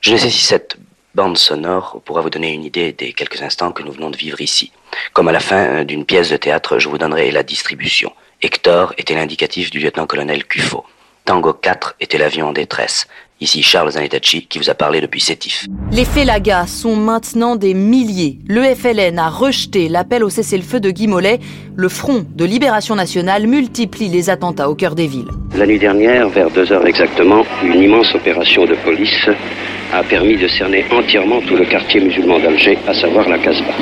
Je 0.00 0.12
ne 0.12 0.16
sais 0.16 0.30
si 0.30 0.40
cette 0.40 0.76
bande 1.14 1.36
sonore 1.36 2.00
pourra 2.06 2.22
vous 2.22 2.30
donner 2.30 2.50
une 2.50 2.64
idée 2.64 2.92
des 2.92 3.12
quelques 3.12 3.42
instants 3.42 3.72
que 3.72 3.82
nous 3.82 3.92
venons 3.92 4.08
de 4.08 4.16
vivre 4.16 4.40
ici. 4.40 4.72
Comme 5.12 5.28
à 5.28 5.32
la 5.32 5.40
fin 5.40 5.84
d'une 5.84 6.06
pièce 6.06 6.30
de 6.30 6.38
théâtre, 6.38 6.78
je 6.78 6.88
vous 6.88 6.96
donnerai 6.96 7.30
la 7.32 7.42
distribution. 7.42 8.12
Hector 8.40 8.94
était 8.96 9.14
l'indicatif 9.14 9.70
du 9.70 9.78
lieutenant-colonel 9.78 10.46
Cufo. 10.46 10.86
Tango 11.26 11.52
4 11.52 11.96
était 12.00 12.16
l'avion 12.16 12.48
en 12.48 12.52
détresse. 12.52 13.06
Ici 13.40 13.62
Charles 13.62 13.92
Zanetacci 13.92 14.46
qui 14.46 14.58
vous 14.58 14.68
a 14.68 14.74
parlé 14.74 15.00
depuis 15.00 15.20
Sétif. 15.20 15.66
Les 15.92 16.04
Félagas 16.04 16.66
sont 16.66 16.96
maintenant 16.96 17.54
des 17.54 17.72
milliers. 17.72 18.38
Le 18.48 18.62
FLN 18.74 19.16
a 19.16 19.28
rejeté 19.28 19.88
l'appel 19.88 20.24
au 20.24 20.28
cessez-le-feu 20.28 20.80
de 20.80 20.90
Guy 20.90 21.06
Mollet. 21.06 21.38
Le 21.76 21.88
Front 21.88 22.26
de 22.34 22.44
Libération 22.44 22.96
Nationale 22.96 23.46
multiplie 23.46 24.08
les 24.08 24.28
attentats 24.28 24.68
au 24.68 24.74
cœur 24.74 24.96
des 24.96 25.06
villes. 25.06 25.28
La 25.54 25.66
nuit 25.66 25.78
dernière, 25.78 26.28
vers 26.30 26.50
deux 26.50 26.72
heures 26.72 26.84
exactement, 26.84 27.44
une 27.62 27.80
immense 27.80 28.12
opération 28.12 28.66
de 28.66 28.74
police 28.74 29.28
a 29.92 30.02
permis 30.02 30.36
de 30.36 30.48
cerner 30.48 30.84
entièrement 30.90 31.40
tout 31.42 31.54
le 31.54 31.64
quartier 31.64 32.00
musulman 32.00 32.40
d'Alger, 32.40 32.76
à 32.88 32.94
savoir 32.94 33.28
la 33.28 33.38
Casbah. 33.38 33.76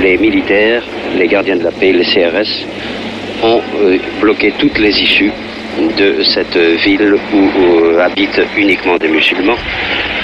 Les 0.00 0.18
militaires, 0.18 0.82
les 1.16 1.28
gardiens 1.28 1.56
de 1.56 1.62
la 1.62 1.70
paix, 1.70 1.92
les 1.92 2.04
CRS 2.04 2.66
ont 3.44 3.60
euh, 3.76 3.98
bloqué 4.20 4.52
toutes 4.58 4.78
les 4.78 5.00
issues 5.00 5.30
de 5.98 6.22
cette 6.22 6.56
ville 6.56 7.14
où, 7.32 7.98
habitent 7.98 8.42
uniquement 8.56 8.96
des 8.96 9.08
musulmans. 9.08 9.56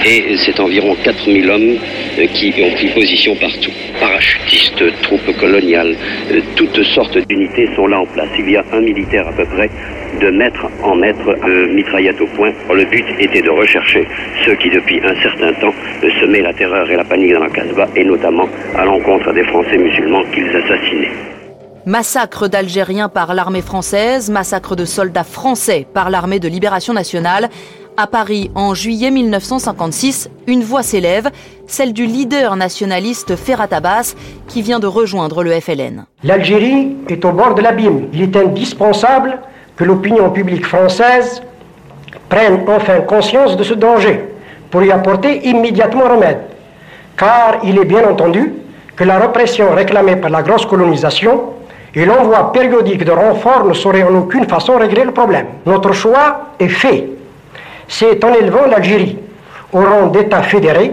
Et 0.05 0.37
c'est 0.37 0.59
environ 0.59 0.97
4000 1.05 1.51
hommes 1.51 1.77
euh, 2.19 2.27
qui 2.35 2.53
ont 2.61 2.75
pris 2.75 2.89
position 2.89 3.37
partout. 3.37 3.71
Parachutistes, 4.01 4.83
troupes 5.03 5.37
coloniales, 5.39 5.95
euh, 6.33 6.41
toutes 6.57 6.83
sortes 6.83 7.19
d'unités 7.29 7.69
sont 7.77 7.87
là 7.87 8.01
en 8.01 8.07
place. 8.07 8.29
Il 8.37 8.51
y 8.51 8.57
a 8.57 8.65
un 8.73 8.81
militaire 8.81 9.29
à 9.29 9.33
peu 9.33 9.45
près 9.45 9.71
de 10.21 10.31
mètre 10.31 10.67
en 10.83 10.97
mètre 10.97 11.29
euh, 11.47 11.73
mitraillette 11.73 12.21
au 12.21 12.27
point. 12.27 12.53
Le 12.75 12.85
but 12.85 13.05
était 13.21 13.43
de 13.43 13.51
rechercher 13.51 14.07
ceux 14.45 14.55
qui 14.57 14.71
depuis 14.71 15.01
un 15.05 15.15
certain 15.23 15.53
temps 15.55 15.75
semaient 16.21 16.41
la 16.41 16.53
terreur 16.53 16.91
et 16.91 16.97
la 16.97 17.05
panique 17.05 17.33
dans 17.35 17.45
la 17.45 17.51
Casbah 17.51 17.89
et 17.95 18.05
notamment 18.05 18.49
à 18.77 18.85
l'encontre 18.85 19.33
des 19.33 19.45
Français 19.45 19.79
musulmans 19.79 20.25
qu'ils 20.33 20.49
assassinaient. 20.49 21.32
Massacre 21.85 22.47
d'Algériens 22.47 23.09
par 23.09 23.35
l'armée 23.35 23.61
française, 23.61 24.31
massacre 24.31 24.77
de 24.77 24.85
soldats 24.85 25.25
français 25.25 25.85
par 25.93 26.11
l'armée 26.11 26.39
de 26.39 26.47
libération 26.47 26.93
nationale. 26.93 27.49
À 27.97 28.07
Paris, 28.07 28.53
en 28.55 28.73
juillet 28.73 29.11
1956, 29.11 30.31
une 30.47 30.63
voix 30.63 30.85
s'élève, 30.85 31.29
celle 31.67 31.93
du 31.93 32.07
leader 32.07 32.55
nationaliste 32.55 33.35
Ferhat 33.35 33.67
Abbas, 33.73 34.15
qui 34.47 34.63
vient 34.63 34.79
de 34.79 34.87
rejoindre 34.87 35.43
le 35.43 35.51
FLN. 35.59 36.07
L'Algérie 36.23 36.97
est 37.09 37.25
au 37.25 37.33
bord 37.33 37.55
de 37.55 37.63
l'abîme. 37.63 38.09
Il 38.13 38.23
est 38.23 38.37
indispensable 38.37 39.41
que 39.75 39.83
l'opinion 39.83 40.31
publique 40.31 40.65
française 40.65 41.43
prenne 42.29 42.61
enfin 42.69 43.01
conscience 43.01 43.57
de 43.57 43.65
ce 43.65 43.75
danger 43.75 44.25
pour 44.71 44.85
y 44.85 44.93
apporter 44.93 45.49
immédiatement 45.49 46.05
remède. 46.09 46.39
Car 47.17 47.59
il 47.65 47.77
est 47.77 47.85
bien 47.85 48.09
entendu 48.09 48.53
que 48.95 49.03
la 49.03 49.19
répression 49.19 49.75
réclamée 49.75 50.15
par 50.15 50.31
la 50.31 50.43
grosse 50.43 50.65
colonisation 50.65 51.43
et 51.95 52.05
l'envoi 52.05 52.53
périodique 52.53 53.05
de 53.05 53.11
renforts 53.11 53.65
ne 53.67 53.75
saurait 53.75 54.03
en 54.03 54.15
aucune 54.15 54.47
façon 54.49 54.79
régler 54.79 55.05
le 55.05 55.13
problème. 55.13 55.47
Notre 55.67 55.93
choix 55.93 56.53
est 56.59 56.69
fait. 56.69 57.09
C'est 57.89 58.25
en 58.25 58.33
élevant 58.33 58.67
l'Algérie 58.71 59.19
au 59.73 59.81
rang 59.81 60.07
d'État 60.07 60.43
fédéré 60.43 60.93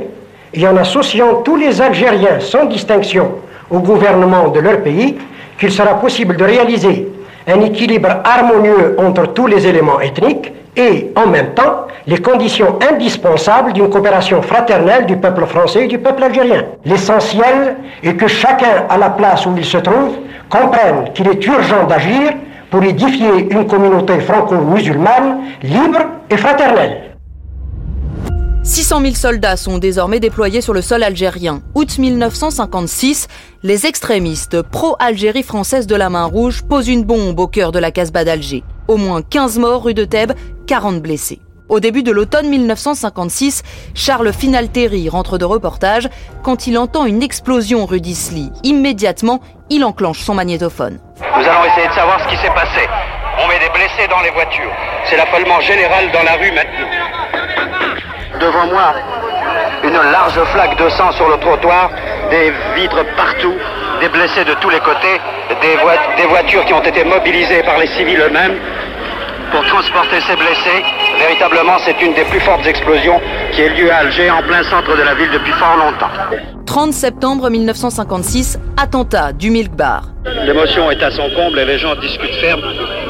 et 0.53 0.68
en 0.68 0.75
associant 0.77 1.41
tous 1.44 1.56
les 1.56 1.82
Algériens 1.82 2.39
sans 2.39 2.65
distinction 2.65 3.32
au 3.70 3.79
gouvernement 3.79 4.50
de 4.50 4.60
leur 4.60 4.82
pays 4.82 5.18
qu'il 5.60 5.72
sera 5.72 5.96
possible 6.00 6.36
de 6.36 6.44
réaliser 6.44 7.08
un 7.48 7.62
équilibre 7.62 8.10
harmonieux 8.24 8.96
entre 8.98 9.27
tous 9.27 9.48
les 9.48 9.68
éléments 9.68 10.00
ethniques 10.00 10.51
et 10.75 11.12
en 11.15 11.27
même 11.27 11.53
temps 11.53 11.88
les 12.08 12.18
conditions 12.20 12.79
indispensables 12.91 13.74
d'une 13.74 13.89
coopération 13.89 14.41
fraternelle 14.41 15.06
du 15.06 15.18
peuple 15.18 15.46
français 15.46 15.86
et 15.86 15.88
du 15.88 16.00
peuple 16.00 16.24
algérien. 16.24 16.63
L'essentiel 16.86 17.77
est 18.03 18.15
que 18.15 18.27
chacun, 18.27 18.86
à 18.89 18.98
la 18.98 19.10
place 19.10 19.46
où 19.46 19.53
il 19.56 19.65
se 19.65 19.77
trouve, 19.77 20.15
comprenne 20.50 21.13
qu'il 21.13 21.27
est 21.27 21.46
urgent 21.46 21.88
d'agir 21.88 22.34
pour 22.70 22.84
édifier 22.84 23.48
une 23.50 23.65
communauté 23.68 24.20
franco-musulmane 24.20 25.39
libre 25.63 26.00
et 26.29 26.38
fraternelle. 26.38 27.10
600 28.63 29.01
000 29.01 29.15
soldats 29.15 29.58
sont 29.58 29.79
désormais 29.79 30.20
déployés 30.20 30.62
sur 30.62 30.74
le 30.74 30.82
sol 30.82 31.01
algérien. 31.01 31.63
Août 31.74 31.98
1956, 31.98 33.27
les 33.63 33.88
extrémistes 33.88 34.62
pro-Algérie 34.62 35.44
française 35.44 35.88
de 35.88 35.96
la 35.96 36.10
main 36.10 36.25
rouge 36.25 36.62
posent 36.62 36.88
une 36.88 37.03
bombe 37.03 37.39
au 37.39 37.48
cœur 37.48 37.72
de 37.72 37.79
la 37.79 37.89
Casbah 37.89 38.24
d'Alger. 38.24 38.63
Au 38.88 38.98
moins 38.98 39.24
15 39.24 39.58
morts 39.58 39.84
rue 39.84 39.96
de 39.96 40.06
Thèbes, 40.06 40.34
40 40.68 41.01
blessés. 41.01 41.39
Au 41.70 41.80
début 41.80 42.02
de 42.02 42.12
l'automne 42.12 42.50
1956, 42.50 43.62
Charles 43.94 44.34
Finalteri 44.34 45.08
rentre 45.08 45.38
de 45.38 45.46
reportage 45.46 46.10
quand 46.42 46.66
il 46.66 46.80
entend 46.80 47.06
une 47.06 47.22
explosion 47.22 47.86
rue 47.86 48.02
d'Isly. 48.02 48.52
Immédiatement, 48.64 49.40
il 49.70 49.86
enclenche 49.86 50.18
son 50.18 50.34
magnétophone. 50.34 51.00
Nous 51.22 51.46
allons 51.46 51.66
essayer 51.66 51.88
de 51.88 51.94
savoir 51.94 52.20
ce 52.22 52.28
qui 52.28 52.38
s'est 52.42 52.54
passé. 52.56 52.90
On 53.38 53.48
met 53.48 53.60
des 53.60 53.70
blessés 53.70 54.08
dans 54.10 54.20
les 54.22 54.32
voitures. 54.32 54.72
C'est 55.06 55.16
l'affolement 55.16 55.62
général 55.62 56.12
dans 56.12 56.24
la 56.24 56.34
rue 56.38 56.52
maintenant. 56.52 56.90
Devant 58.42 58.66
moi, 58.66 58.96
une 59.84 59.94
large 59.94 60.44
flaque 60.52 60.76
de 60.76 60.90
sang 60.90 61.12
sur 61.12 61.30
le 61.30 61.38
trottoir, 61.38 61.92
des 62.32 62.52
vitres 62.76 63.06
partout, 63.16 63.54
des 64.02 64.10
blessés 64.10 64.44
de 64.44 64.56
tous 64.56 64.72
les 64.72 64.80
côtés, 64.80 65.22
des, 65.62 65.78
des 66.20 66.28
voitures 66.28 66.66
qui 66.66 66.74
ont 66.74 66.82
été 66.82 67.04
mobilisées 67.04 67.62
par 67.62 67.78
les 67.78 67.88
civils 67.88 68.20
eux-mêmes 68.20 68.58
pour 69.52 69.64
transporter 69.68 70.20
ces 70.22 70.36
blessés. 70.36 70.84
Véritablement, 71.20 71.78
c'est 71.84 72.02
une 72.02 72.14
des 72.14 72.24
plus 72.24 72.40
fortes 72.40 72.66
explosions 72.66 73.20
qui 73.52 73.62
ait 73.62 73.70
lieu 73.70 73.92
à 73.92 73.98
Alger, 73.98 74.32
en 74.32 74.42
plein 74.42 74.64
centre 74.64 74.96
de 74.96 75.04
la 75.04 75.14
ville 75.16 75.30
depuis 75.32 75.52
fort 75.52 75.76
longtemps. 75.76 76.10
30 76.66 76.94
septembre 76.94 77.50
1956, 77.50 78.58
attentat 78.78 79.34
du 79.34 79.50
Milk 79.52 79.72
Bar. 79.72 80.04
L'émotion 80.46 80.90
est 80.92 81.04
à 81.04 81.12
son 81.12 81.30
comble 81.32 81.60
et 81.60 81.66
les 81.66 81.78
gens 81.78 81.94
discutent 81.96 82.36
ferme. 82.36 82.62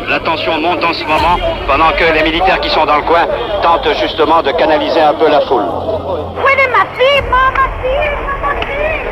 La 0.09 0.19
tension 0.21 0.59
monte 0.59 0.83
en 0.83 0.93
ce 0.93 1.03
moment 1.03 1.37
pendant 1.67 1.91
que 1.91 2.11
les 2.15 2.23
militaires 2.23 2.59
qui 2.61 2.69
sont 2.71 2.85
dans 2.85 2.95
le 2.97 3.03
coin 3.03 3.27
tentent 3.61 3.93
justement 4.01 4.41
de 4.41 4.51
canaliser 4.53 5.01
un 5.01 5.13
peu 5.13 5.29
la 5.29 5.41
foule. 5.41 5.61
Où 5.61 6.47
est 6.47 6.67
ma 6.71 6.85
fille, 6.97 7.21
ma 7.29 7.67
fille, 7.83 8.09
ma 8.41 8.55
fille, 8.65 9.05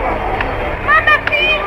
ma 0.87 1.31
fille, 1.31 1.61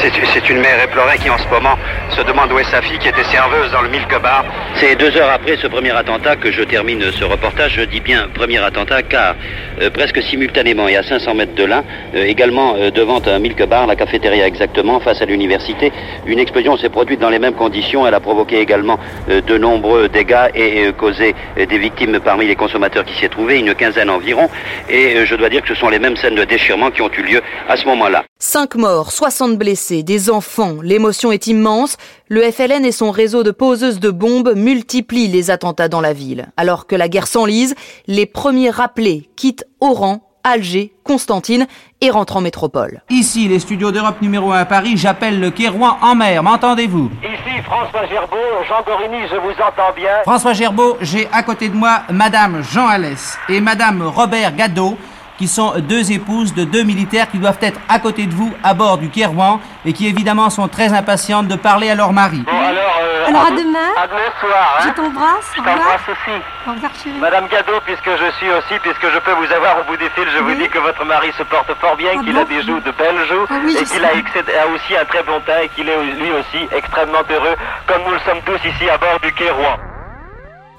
c'est 0.00 0.48
une 0.50 0.60
mère 0.60 0.82
éplorée 0.82 1.18
qui 1.18 1.28
en 1.28 1.38
ce 1.38 1.48
moment 1.48 1.76
se 2.10 2.22
demande 2.22 2.52
où 2.52 2.58
est 2.58 2.70
sa 2.70 2.80
fille 2.80 2.98
qui 2.98 3.08
était 3.08 3.24
serveuse 3.24 3.72
dans 3.72 3.82
le 3.82 3.88
Milk 3.88 4.10
Bar. 4.22 4.44
C'est 4.76 4.94
deux 4.94 5.16
heures 5.16 5.30
après 5.30 5.56
ce 5.56 5.66
premier 5.66 5.90
attentat 5.90 6.36
que 6.36 6.52
je 6.52 6.62
termine 6.62 7.02
ce 7.10 7.24
reportage. 7.24 7.72
Je 7.74 7.82
dis 7.82 8.00
bien 8.00 8.28
premier 8.32 8.62
attentat 8.62 9.02
car 9.02 9.34
euh, 9.80 9.90
presque 9.90 10.22
simultanément 10.22 10.86
et 10.86 10.96
à 10.96 11.02
500 11.02 11.34
mètres 11.34 11.54
de 11.54 11.64
là, 11.64 11.82
euh, 12.14 12.24
également 12.24 12.74
euh, 12.76 12.90
devant 12.90 13.20
un 13.26 13.38
Milk 13.40 13.60
Bar, 13.66 13.86
la 13.86 13.96
cafétéria 13.96 14.46
exactement, 14.46 15.00
face 15.00 15.20
à 15.20 15.24
l'université, 15.24 15.92
une 16.26 16.38
explosion 16.38 16.76
s'est 16.76 16.90
produite 16.90 17.18
dans 17.18 17.30
les 17.30 17.40
mêmes 17.40 17.54
conditions. 17.54 18.06
Elle 18.06 18.14
a 18.14 18.20
provoqué 18.20 18.60
également 18.60 18.98
de 19.28 19.58
nombreux 19.58 20.08
dégâts 20.08 20.48
et 20.54 20.92
causé 20.96 21.34
des 21.56 21.78
victimes 21.78 22.20
parmi 22.20 22.46
les 22.46 22.56
consommateurs 22.56 23.04
qui 23.04 23.14
s'y 23.14 23.28
trouvé, 23.28 23.58
une 23.58 23.74
quinzaine 23.74 24.10
environ. 24.10 24.48
Et 24.88 25.26
je 25.26 25.34
dois 25.34 25.48
dire 25.48 25.62
que 25.62 25.68
ce 25.68 25.74
sont 25.74 25.88
les 25.88 25.98
mêmes 25.98 26.16
scènes 26.16 26.36
de 26.36 26.44
déchirement 26.44 26.90
qui 26.90 27.02
ont 27.02 27.10
eu 27.10 27.22
lieu 27.22 27.42
à 27.68 27.76
ce 27.76 27.84
moment-là. 27.86 28.24
Cinq 28.40 28.76
morts, 28.76 29.10
60 29.10 29.58
blessés, 29.58 30.04
des 30.04 30.30
enfants, 30.30 30.76
l'émotion 30.80 31.32
est 31.32 31.48
immense. 31.48 31.96
Le 32.28 32.40
FLN 32.52 32.84
et 32.84 32.92
son 32.92 33.10
réseau 33.10 33.42
de 33.42 33.50
poseuses 33.50 33.98
de 33.98 34.10
bombes 34.10 34.52
multiplient 34.54 35.26
les 35.26 35.50
attentats 35.50 35.88
dans 35.88 36.00
la 36.00 36.12
ville. 36.12 36.46
Alors 36.56 36.86
que 36.86 36.94
la 36.94 37.08
guerre 37.08 37.26
s'enlise, 37.26 37.74
les 38.06 38.26
premiers 38.26 38.70
rappelés 38.70 39.28
quittent 39.34 39.64
Oran, 39.80 40.20
Alger, 40.44 40.92
Constantine 41.02 41.66
et 42.00 42.10
rentrent 42.10 42.36
en 42.36 42.40
métropole. 42.40 43.02
Ici, 43.10 43.48
les 43.48 43.58
studios 43.58 43.90
d'Europe 43.90 44.22
numéro 44.22 44.52
1 44.52 44.58
à 44.58 44.64
Paris, 44.66 44.96
j'appelle 44.96 45.40
le 45.40 45.50
Kérouan 45.50 45.96
en 46.00 46.14
mer, 46.14 46.44
m'entendez-vous? 46.44 47.10
Ici 47.24 47.60
François 47.64 48.06
Gerbeau, 48.06 48.36
Jean 48.68 48.84
Gorini, 48.86 49.26
je 49.28 49.34
vous 49.34 49.50
entends 49.50 49.92
bien. 49.96 50.12
François 50.22 50.52
Gerbeau, 50.52 50.96
j'ai 51.00 51.28
à 51.32 51.42
côté 51.42 51.68
de 51.68 51.74
moi 51.74 52.02
Madame 52.12 52.62
Jean 52.62 52.86
Alès 52.86 53.36
et 53.48 53.60
Madame 53.60 54.00
Robert 54.00 54.54
Gadot, 54.54 54.96
qui 55.38 55.46
sont 55.48 55.74
deux 55.78 56.12
épouses 56.12 56.52
de 56.52 56.64
deux 56.64 56.82
militaires 56.82 57.30
qui 57.30 57.38
doivent 57.38 57.58
être 57.62 57.80
à 57.88 57.98
côté 58.00 58.26
de 58.26 58.34
vous 58.34 58.52
à 58.64 58.74
bord 58.74 58.98
du 58.98 59.08
Kérouan 59.08 59.60
et 59.86 59.92
qui 59.92 60.06
évidemment 60.08 60.50
sont 60.50 60.68
très 60.68 60.92
impatientes 60.92 61.46
de 61.48 61.54
parler 61.56 61.88
à 61.90 61.94
leur 61.94 62.12
mari. 62.12 62.42
Bon, 62.44 62.58
alors, 62.60 62.98
euh, 63.00 63.26
Alors, 63.28 63.42
à 63.46 63.50
demain. 63.50 63.88
À 63.96 64.06
demain 64.08 64.32
soir. 64.40 64.78
Je 64.82 64.88
Hein 64.88 64.92
t'embrasse. 64.96 65.52
Je 65.54 65.60
au 65.60 65.62
revoir. 65.62 65.76
t'embrasse 65.78 66.08
aussi. 66.10 66.36
Au 66.66 66.72
revoir, 66.72 66.90
chérie. 67.02 67.18
Madame 67.20 67.46
Gadot, 67.48 67.80
puisque 67.86 68.10
je 68.10 68.30
suis 68.38 68.50
aussi, 68.50 68.74
puisque 68.82 69.08
je 69.14 69.18
peux 69.20 69.32
vous 69.32 69.52
avoir 69.52 69.78
au 69.80 69.84
bout 69.84 69.96
des 69.96 70.10
fils, 70.10 70.26
je 70.36 70.42
vous 70.42 70.54
dis 70.54 70.68
que 70.68 70.78
votre 70.78 71.04
mari 71.04 71.30
se 71.38 71.42
porte 71.44 71.72
fort 71.80 71.96
bien, 71.96 72.10
Ah 72.18 72.22
qu'il 72.22 72.34
bon 72.34 72.42
a 72.42 72.44
des 72.44 72.62
joues 72.62 72.80
de 72.80 72.90
belles 72.90 73.24
joues, 73.28 73.46
Ah 73.48 73.54
oui, 73.64 73.76
et 73.76 73.84
je 73.84 73.90
qu'il 73.92 74.04
a 74.04 74.66
aussi 74.74 74.96
un 74.96 75.04
très 75.04 75.22
bon 75.22 75.40
teint, 75.46 75.60
et 75.62 75.68
qu'il 75.68 75.88
est 75.88 76.02
lui 76.18 76.32
aussi 76.32 76.68
extrêmement 76.74 77.22
heureux, 77.30 77.54
comme 77.86 78.02
nous 78.06 78.12
le 78.12 78.20
sommes 78.20 78.42
tous 78.44 78.58
ici 78.68 78.90
à 78.90 78.98
bord 78.98 79.18
du 79.22 79.32
quai 79.32 79.50
Rouen. 79.50 79.76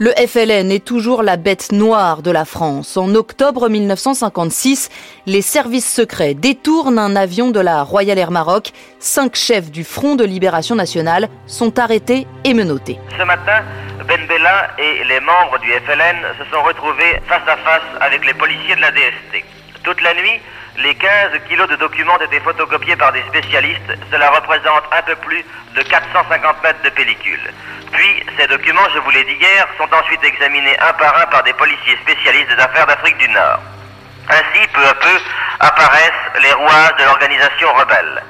Le 0.01 0.11
FLN 0.11 0.71
est 0.71 0.85
toujours 0.85 1.23
la 1.23 1.35
bête 1.35 1.73
noire 1.73 2.21
de 2.21 2.31
la 2.31 2.45
France. 2.45 2.95
En 2.95 3.13
octobre 3.15 3.67
1956, 3.67 4.89
les 5.25 5.41
services 5.41 5.93
secrets 5.93 6.35
détournent 6.35 6.97
un 6.97 7.17
avion 7.17 7.51
de 7.51 7.59
la 7.59 7.83
Royal 7.83 8.17
Air 8.17 8.31
Maroc. 8.31 8.71
Cinq 8.99 9.35
chefs 9.35 9.69
du 9.71 9.83
Front 9.83 10.15
de 10.15 10.23
Libération 10.23 10.73
Nationale 10.73 11.27
sont 11.47 11.79
arrêtés 11.79 12.27
et 12.45 12.53
menottés. 12.53 12.97
Ce 13.17 13.23
matin, 13.23 13.61
Ben 14.07 14.25
Bella 14.25 14.69
et 14.77 15.03
les 15.03 15.19
membres 15.19 15.59
du 15.59 15.69
FLN 15.69 16.15
se 16.37 16.49
sont 16.49 16.63
retrouvés 16.63 17.19
face 17.27 17.43
à 17.45 17.57
face 17.57 17.83
avec 17.99 18.25
les 18.25 18.33
policiers 18.35 18.77
de 18.77 18.81
la 18.81 18.91
DST. 18.91 19.43
Toute 19.83 20.01
la 20.01 20.13
nuit, 20.13 20.39
les 20.79 20.95
15 20.95 21.31
kilos 21.47 21.67
de 21.69 21.75
documents 21.75 22.17
étaient 22.19 22.39
photocopiés 22.39 22.95
par 22.95 23.11
des 23.11 23.21
spécialistes. 23.23 23.91
Cela 24.11 24.29
représente 24.31 24.83
un 24.91 25.01
peu 25.01 25.15
plus 25.17 25.43
de 25.75 25.81
450 25.81 26.63
mètres 26.63 26.81
de 26.83 26.89
pellicule. 26.89 27.53
Puis, 27.91 28.23
ces 28.37 28.47
documents, 28.47 28.87
je 28.93 28.99
vous 28.99 29.09
l'ai 29.11 29.23
dit 29.25 29.37
hier, 29.39 29.67
sont 29.77 29.93
ensuite 29.93 30.23
examinés 30.23 30.77
un 30.79 30.93
par 30.93 31.17
un 31.17 31.25
par 31.25 31.43
des 31.43 31.53
policiers 31.53 31.97
spécialistes 32.01 32.49
des 32.49 32.61
affaires 32.61 32.87
d'Afrique 32.87 33.17
du 33.17 33.29
Nord. 33.29 33.59
Ainsi, 34.29 34.67
peu 34.73 34.85
à 34.85 34.93
peu, 34.93 35.19
apparaissent 35.59 36.41
les 36.41 36.53
rouages 36.53 36.95
de 36.99 37.03
l'organisation 37.03 37.73
rebelle. 37.73 38.23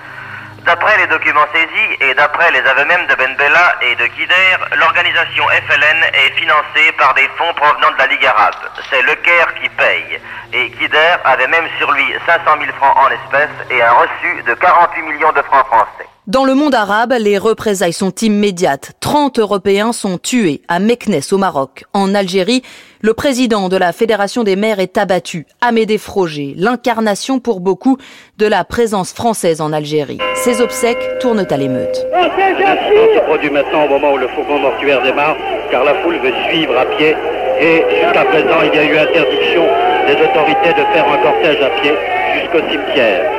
D'après 0.69 0.99
les 0.99 1.07
documents 1.07 1.47
saisis 1.51 1.97
et 1.99 2.13
d'après 2.13 2.51
les 2.51 2.59
aveux 2.59 2.85
même 2.85 3.07
de 3.07 3.15
Ben 3.15 3.35
Bella 3.37 3.73
et 3.81 3.95
de 3.95 4.05
Kider, 4.05 4.53
l'organisation 4.77 5.43
FLN 5.47 6.03
est 6.13 6.39
financée 6.39 6.91
par 6.95 7.15
des 7.15 7.27
fonds 7.39 7.51
provenant 7.55 7.89
de 7.89 7.97
la 7.97 8.05
Ligue 8.05 8.23
arabe. 8.27 8.53
C'est 8.87 9.01
le 9.01 9.15
Caire 9.15 9.51
qui 9.59 9.67
paye. 9.69 10.19
Et 10.53 10.69
Kider 10.69 11.15
avait 11.23 11.47
même 11.47 11.65
sur 11.79 11.91
lui 11.91 12.13
500 12.23 12.43
000 12.61 12.71
francs 12.77 12.95
en 12.97 13.09
espèces 13.09 13.49
et 13.71 13.81
un 13.81 13.93
reçu 13.93 14.43
de 14.43 14.53
48 14.53 15.01
millions 15.01 15.31
de 15.31 15.41
francs 15.41 15.65
français. 15.65 16.07
Dans 16.27 16.45
le 16.45 16.53
monde 16.53 16.75
arabe, 16.75 17.15
les 17.17 17.39
représailles 17.39 17.91
sont 17.91 18.13
immédiates. 18.21 18.91
30 18.99 19.39
Européens 19.39 19.91
sont 19.91 20.19
tués 20.19 20.61
à 20.67 20.77
Meknès 20.77 21.33
au 21.33 21.39
Maroc. 21.39 21.85
En 21.95 22.13
Algérie, 22.13 22.61
le 23.01 23.13
président 23.13 23.69
de 23.69 23.77
la 23.77 23.93
Fédération 23.93 24.43
des 24.43 24.55
maires 24.55 24.79
est 24.79 24.97
abattu. 24.97 25.45
Amédée 25.61 25.97
Froger, 25.97 26.53
l'incarnation 26.57 27.39
pour 27.39 27.61
beaucoup 27.61 27.97
de 28.37 28.45
la 28.45 28.63
présence 28.63 29.13
française 29.13 29.61
en 29.61 29.71
Algérie. 29.71 30.19
Ses 30.35 30.61
obsèques 30.61 31.19
tournent 31.19 31.45
à 31.49 31.57
l'émeute. 31.57 32.05
L'incident 32.11 33.15
se 33.15 33.25
produit 33.25 33.49
maintenant 33.49 33.85
au 33.85 33.89
moment 33.89 34.13
où 34.13 34.17
le 34.17 34.27
fourgon 34.29 34.59
mortuaire 34.59 35.01
démarre, 35.01 35.37
car 35.71 35.85
la 35.85 35.95
foule 36.01 36.19
veut 36.19 36.33
suivre 36.49 36.77
à 36.77 36.85
pied. 36.97 37.15
Et 37.61 37.83
jusqu'à 38.01 38.25
présent, 38.25 38.61
il 38.63 38.75
y 38.75 38.79
a 38.79 38.83
eu 38.83 38.97
interdiction 38.97 39.63
des 40.07 40.13
autorités 40.13 40.69
de 40.69 40.93
faire 40.93 41.05
un 41.07 41.17
cortège 41.17 41.61
à 41.61 41.69
pied 41.81 41.93
jusqu'au 42.35 42.59
cimetière. 42.69 43.31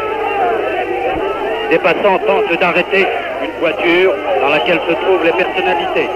Des 1.70 1.78
passants 1.78 2.18
tentent 2.26 2.61
d'arrêter 2.61 3.06
voiture 3.60 4.14
dans 4.40 4.48
laquelle 4.48 4.80
se 4.88 4.94
trouvent 4.94 5.24
les 5.24 5.32
personnalités. 5.32 6.08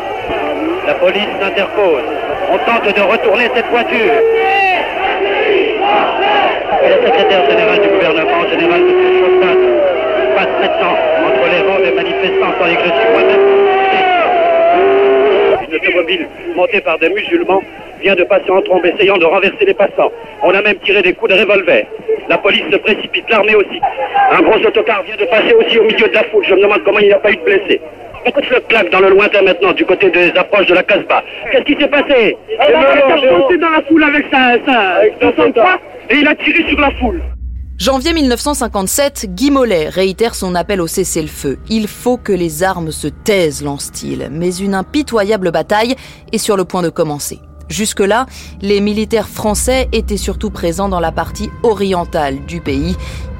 La 0.86 0.94
police 0.94 1.28
s'interpose. 1.40 2.02
On 2.50 2.58
tente 2.58 2.94
de 2.94 3.00
retourner 3.00 3.48
cette 3.54 3.66
voiture. 3.66 4.14
Le 6.82 7.06
secrétaire 7.06 7.50
général 7.50 7.80
du 7.80 7.88
gouvernement, 7.88 8.48
général 8.50 8.80
M. 8.80 8.88
Chautin, 9.20 9.54
passe 10.36 10.54
maintenant 10.60 10.96
entre 11.26 11.44
les 11.52 11.60
rangs 11.68 11.80
des 11.80 11.92
manifestants 11.92 12.52
sans 12.58 12.64
que 12.64 12.84
je 12.84 13.12
moi-même. 13.12 13.44
Une 15.68 15.74
automobile 15.74 16.28
montée 16.56 16.80
par 16.80 16.98
des 16.98 17.10
musulmans 17.10 17.62
vient 18.00 18.14
de 18.14 18.24
passer 18.24 18.50
en 18.50 18.60
trombe 18.62 18.84
essayant 18.86 19.16
de 19.16 19.24
renverser 19.24 19.64
les 19.66 19.74
passants. 19.74 20.12
On 20.42 20.50
a 20.50 20.62
même 20.62 20.76
tiré 20.84 21.02
des 21.02 21.12
coups 21.14 21.32
de 21.32 21.40
revolver. 21.40 21.86
La 22.28 22.38
police 22.38 22.64
se 22.70 22.76
précipite, 22.76 23.28
l'armée 23.30 23.54
aussi. 23.54 23.80
Un 24.32 24.40
gros 24.42 24.56
autocar 24.56 25.02
vient 25.02 25.16
de 25.16 25.24
passer 25.26 25.54
aussi 25.54 25.78
au 25.78 25.84
milieu 25.84 26.08
de 26.08 26.14
la 26.14 26.24
foule. 26.24 26.44
Je 26.46 26.54
me 26.54 26.62
demande 26.62 26.82
comment 26.84 26.98
il 26.98 27.08
n'y 27.08 27.12
a 27.12 27.18
pas 27.18 27.30
eu 27.30 27.36
de 27.36 27.42
blessés. 27.42 27.80
Écoute 28.26 28.48
le 28.50 28.60
claque 28.60 28.90
dans 28.90 29.00
le 29.00 29.10
lointain 29.10 29.42
maintenant, 29.42 29.72
du 29.72 29.84
côté 29.84 30.10
des 30.10 30.30
approches 30.30 30.66
de 30.66 30.74
la 30.74 30.82
Casbah. 30.82 31.22
Qu'est-ce 31.52 31.64
qui 31.64 31.76
s'est 31.78 31.88
passé? 31.88 32.36
Il 32.50 32.74
a 32.74 33.38
monté 33.38 33.58
dans 33.58 33.68
la 33.68 33.82
foule 33.82 34.02
avec 34.02 34.24
sa, 34.32 34.54
sa, 34.64 35.00
son 35.20 35.36
sang-froid 35.36 35.78
et 36.08 36.16
il 36.16 36.26
a 36.26 36.34
tiré 36.34 36.64
sur 36.68 36.80
la 36.80 36.90
foule. 36.92 37.20
Janvier 37.76 38.14
1957, 38.14 39.26
Guy 39.34 39.50
Mollet 39.50 39.88
réitère 39.88 40.34
son 40.36 40.54
appel 40.54 40.80
au 40.80 40.86
cessez-le-feu. 40.86 41.58
Il 41.68 41.88
faut 41.88 42.16
que 42.16 42.32
les 42.32 42.62
armes 42.62 42.92
se 42.92 43.08
taisent, 43.08 43.64
lance-t-il. 43.64 44.28
Mais 44.30 44.54
une 44.56 44.74
impitoyable 44.74 45.50
bataille 45.50 45.96
est 46.32 46.38
sur 46.38 46.56
le 46.56 46.64
point 46.64 46.82
de 46.82 46.88
commencer. 46.88 47.40
Jusque-là, 47.68 48.26
les 48.60 48.80
militaires 48.80 49.28
français 49.28 49.88
étaient 49.92 50.16
surtout 50.16 50.50
présents 50.50 50.88
dans 50.88 51.00
la 51.00 51.12
partie 51.12 51.50
orientale 51.62 52.44
du 52.46 52.60
pays. 52.60 52.96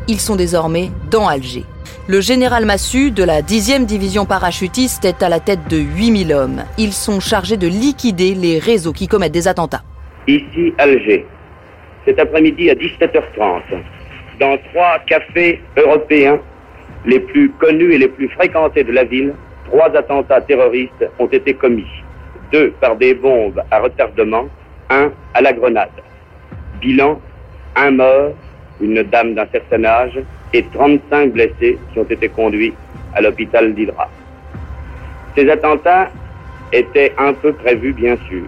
Ils 0.09 0.21
sont 0.21 0.37
désormais 0.37 0.91
dans 1.11 1.29
Alger. 1.29 1.65
Le 2.09 2.21
général 2.21 2.67
Massu 2.67 3.11
de 3.11 3.25
la 3.25 3.41
10e 3.43 3.87
division 3.87 4.27
parachutiste 4.27 5.05
est 5.05 5.23
à 5.23 5.29
la 5.29 5.41
tête 5.41 5.69
de 5.69 5.79
8000 5.79 6.33
hommes. 6.33 6.65
Ils 6.79 6.93
sont 6.93 7.21
chargés 7.21 7.57
de 7.57 7.67
liquider 7.67 8.35
les 8.35 8.59
réseaux 8.59 8.93
qui 8.93 9.09
commettent 9.09 9.33
des 9.33 9.49
attentats. 9.49 9.83
Ici 10.27 10.75
Alger, 10.79 11.27
cet 12.05 12.19
après-midi 12.19 12.71
à 12.71 12.75
17h30, 12.75 13.63
dans 14.41 14.59
trois 14.71 14.99
cafés 15.07 15.63
européens 15.77 16.39
les 17.07 17.21
plus 17.21 17.51
connus 17.53 17.93
et 17.93 17.99
les 17.99 18.09
plus 18.09 18.29
fréquentés 18.31 18.85
de 18.85 18.93
la 18.93 19.05
ville, 19.05 19.35
trois 19.67 19.89
attentats 19.97 20.41
terroristes 20.41 21.05
ont 21.19 21.27
été 21.27 21.55
commis. 21.55 21.87
Deux 22.53 22.73
par 22.81 22.97
des 22.97 23.15
bombes 23.15 23.63
à 23.71 23.81
retardement, 23.81 24.47
un 24.91 25.11
à 25.35 25.41
la 25.41 25.53
grenade. 25.53 25.91
Bilan, 26.81 27.21
un 27.77 27.91
mort, 27.91 28.33
une 28.81 29.03
dame 29.03 29.35
d'un 29.35 29.47
certain 29.53 29.85
âge, 29.85 30.19
et 30.53 30.65
35 30.73 31.33
blessés 31.33 31.79
qui 31.93 31.99
ont 31.99 32.05
été 32.05 32.29
conduits 32.29 32.75
à 33.15 33.21
l'hôpital 33.21 33.75
d'Hydra. 33.75 34.09
Ces 35.37 35.51
attentats 35.51 36.11
étaient 36.73 37.13
un 37.19 37.33
peu 37.33 37.53
prévus, 37.53 37.93
bien 37.93 38.17
sûr. 38.29 38.45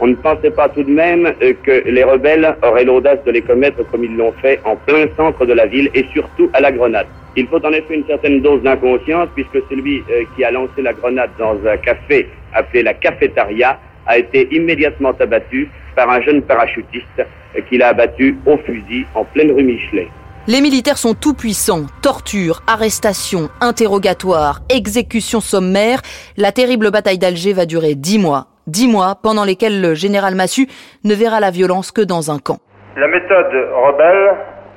On 0.00 0.08
ne 0.08 0.14
pensait 0.14 0.50
pas 0.50 0.68
tout 0.68 0.82
de 0.82 0.90
même 0.90 1.32
euh, 1.42 1.52
que 1.62 1.82
les 1.86 2.02
rebelles 2.02 2.56
auraient 2.62 2.84
l'audace 2.84 3.22
de 3.24 3.30
les 3.30 3.42
commettre 3.42 3.88
comme 3.90 4.04
ils 4.04 4.16
l'ont 4.16 4.32
fait 4.32 4.60
en 4.64 4.74
plein 4.76 5.06
centre 5.16 5.46
de 5.46 5.52
la 5.52 5.66
ville 5.66 5.88
et 5.94 6.04
surtout 6.12 6.50
à 6.52 6.60
la 6.60 6.72
grenade. 6.72 7.06
Il 7.36 7.48
faut 7.48 7.64
en 7.64 7.72
effet 7.72 7.94
une 7.94 8.06
certaine 8.06 8.40
dose 8.42 8.62
d'inconscience 8.62 9.28
puisque 9.34 9.58
celui 9.68 10.04
euh, 10.10 10.24
qui 10.36 10.44
a 10.44 10.50
lancé 10.50 10.82
la 10.82 10.92
grenade 10.92 11.30
dans 11.38 11.56
un 11.66 11.76
café 11.78 12.28
appelé 12.52 12.82
la 12.82 12.94
cafétéria 12.94 13.78
a 14.06 14.18
été 14.18 14.48
immédiatement 14.54 15.12
abattu 15.18 15.68
par 15.96 16.08
un 16.10 16.20
jeune 16.20 16.42
parachutiste 16.42 17.18
euh, 17.18 17.60
qui 17.68 17.78
l'a 17.78 17.88
abattu 17.88 18.36
au 18.46 18.56
fusil 18.58 19.06
en 19.14 19.24
pleine 19.24 19.50
rue 19.50 19.64
Michelet. 19.64 20.08
Les 20.46 20.60
militaires 20.60 20.98
sont 20.98 21.14
tout 21.14 21.34
puissants. 21.34 21.86
Torture, 22.02 22.60
arrestation, 22.66 23.48
interrogatoire, 23.60 24.60
exécution 24.68 25.40
sommaire. 25.40 26.02
La 26.36 26.52
terrible 26.52 26.90
bataille 26.90 27.18
d'Alger 27.18 27.54
va 27.54 27.64
durer 27.64 27.94
dix 27.94 28.18
mois. 28.18 28.48
Dix 28.66 28.86
mois 28.86 29.16
pendant 29.22 29.44
lesquels 29.44 29.80
le 29.80 29.94
général 29.94 30.34
Massu 30.34 30.68
ne 31.02 31.14
verra 31.14 31.40
la 31.40 31.50
violence 31.50 31.90
que 31.90 32.02
dans 32.02 32.30
un 32.30 32.38
camp. 32.38 32.58
La 32.96 33.08
méthode 33.08 33.52
rebelle 33.86 34.36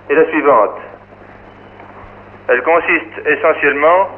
est 0.09 0.15
la 0.15 0.29
suivante. 0.29 0.86
Elle 2.49 2.63
consiste 2.63 3.25
essentiellement 3.25 4.09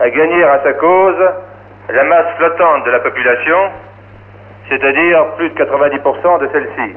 à 0.00 0.10
gagner 0.10 0.44
à 0.44 0.62
sa 0.62 0.72
cause 0.74 1.30
la 1.88 2.04
masse 2.04 2.36
flottante 2.36 2.84
de 2.84 2.90
la 2.90 3.00
population, 3.00 3.70
c'est-à-dire 4.68 5.26
plus 5.36 5.50
de 5.50 5.54
90% 5.54 6.40
de 6.40 6.48
celle-ci. 6.52 6.96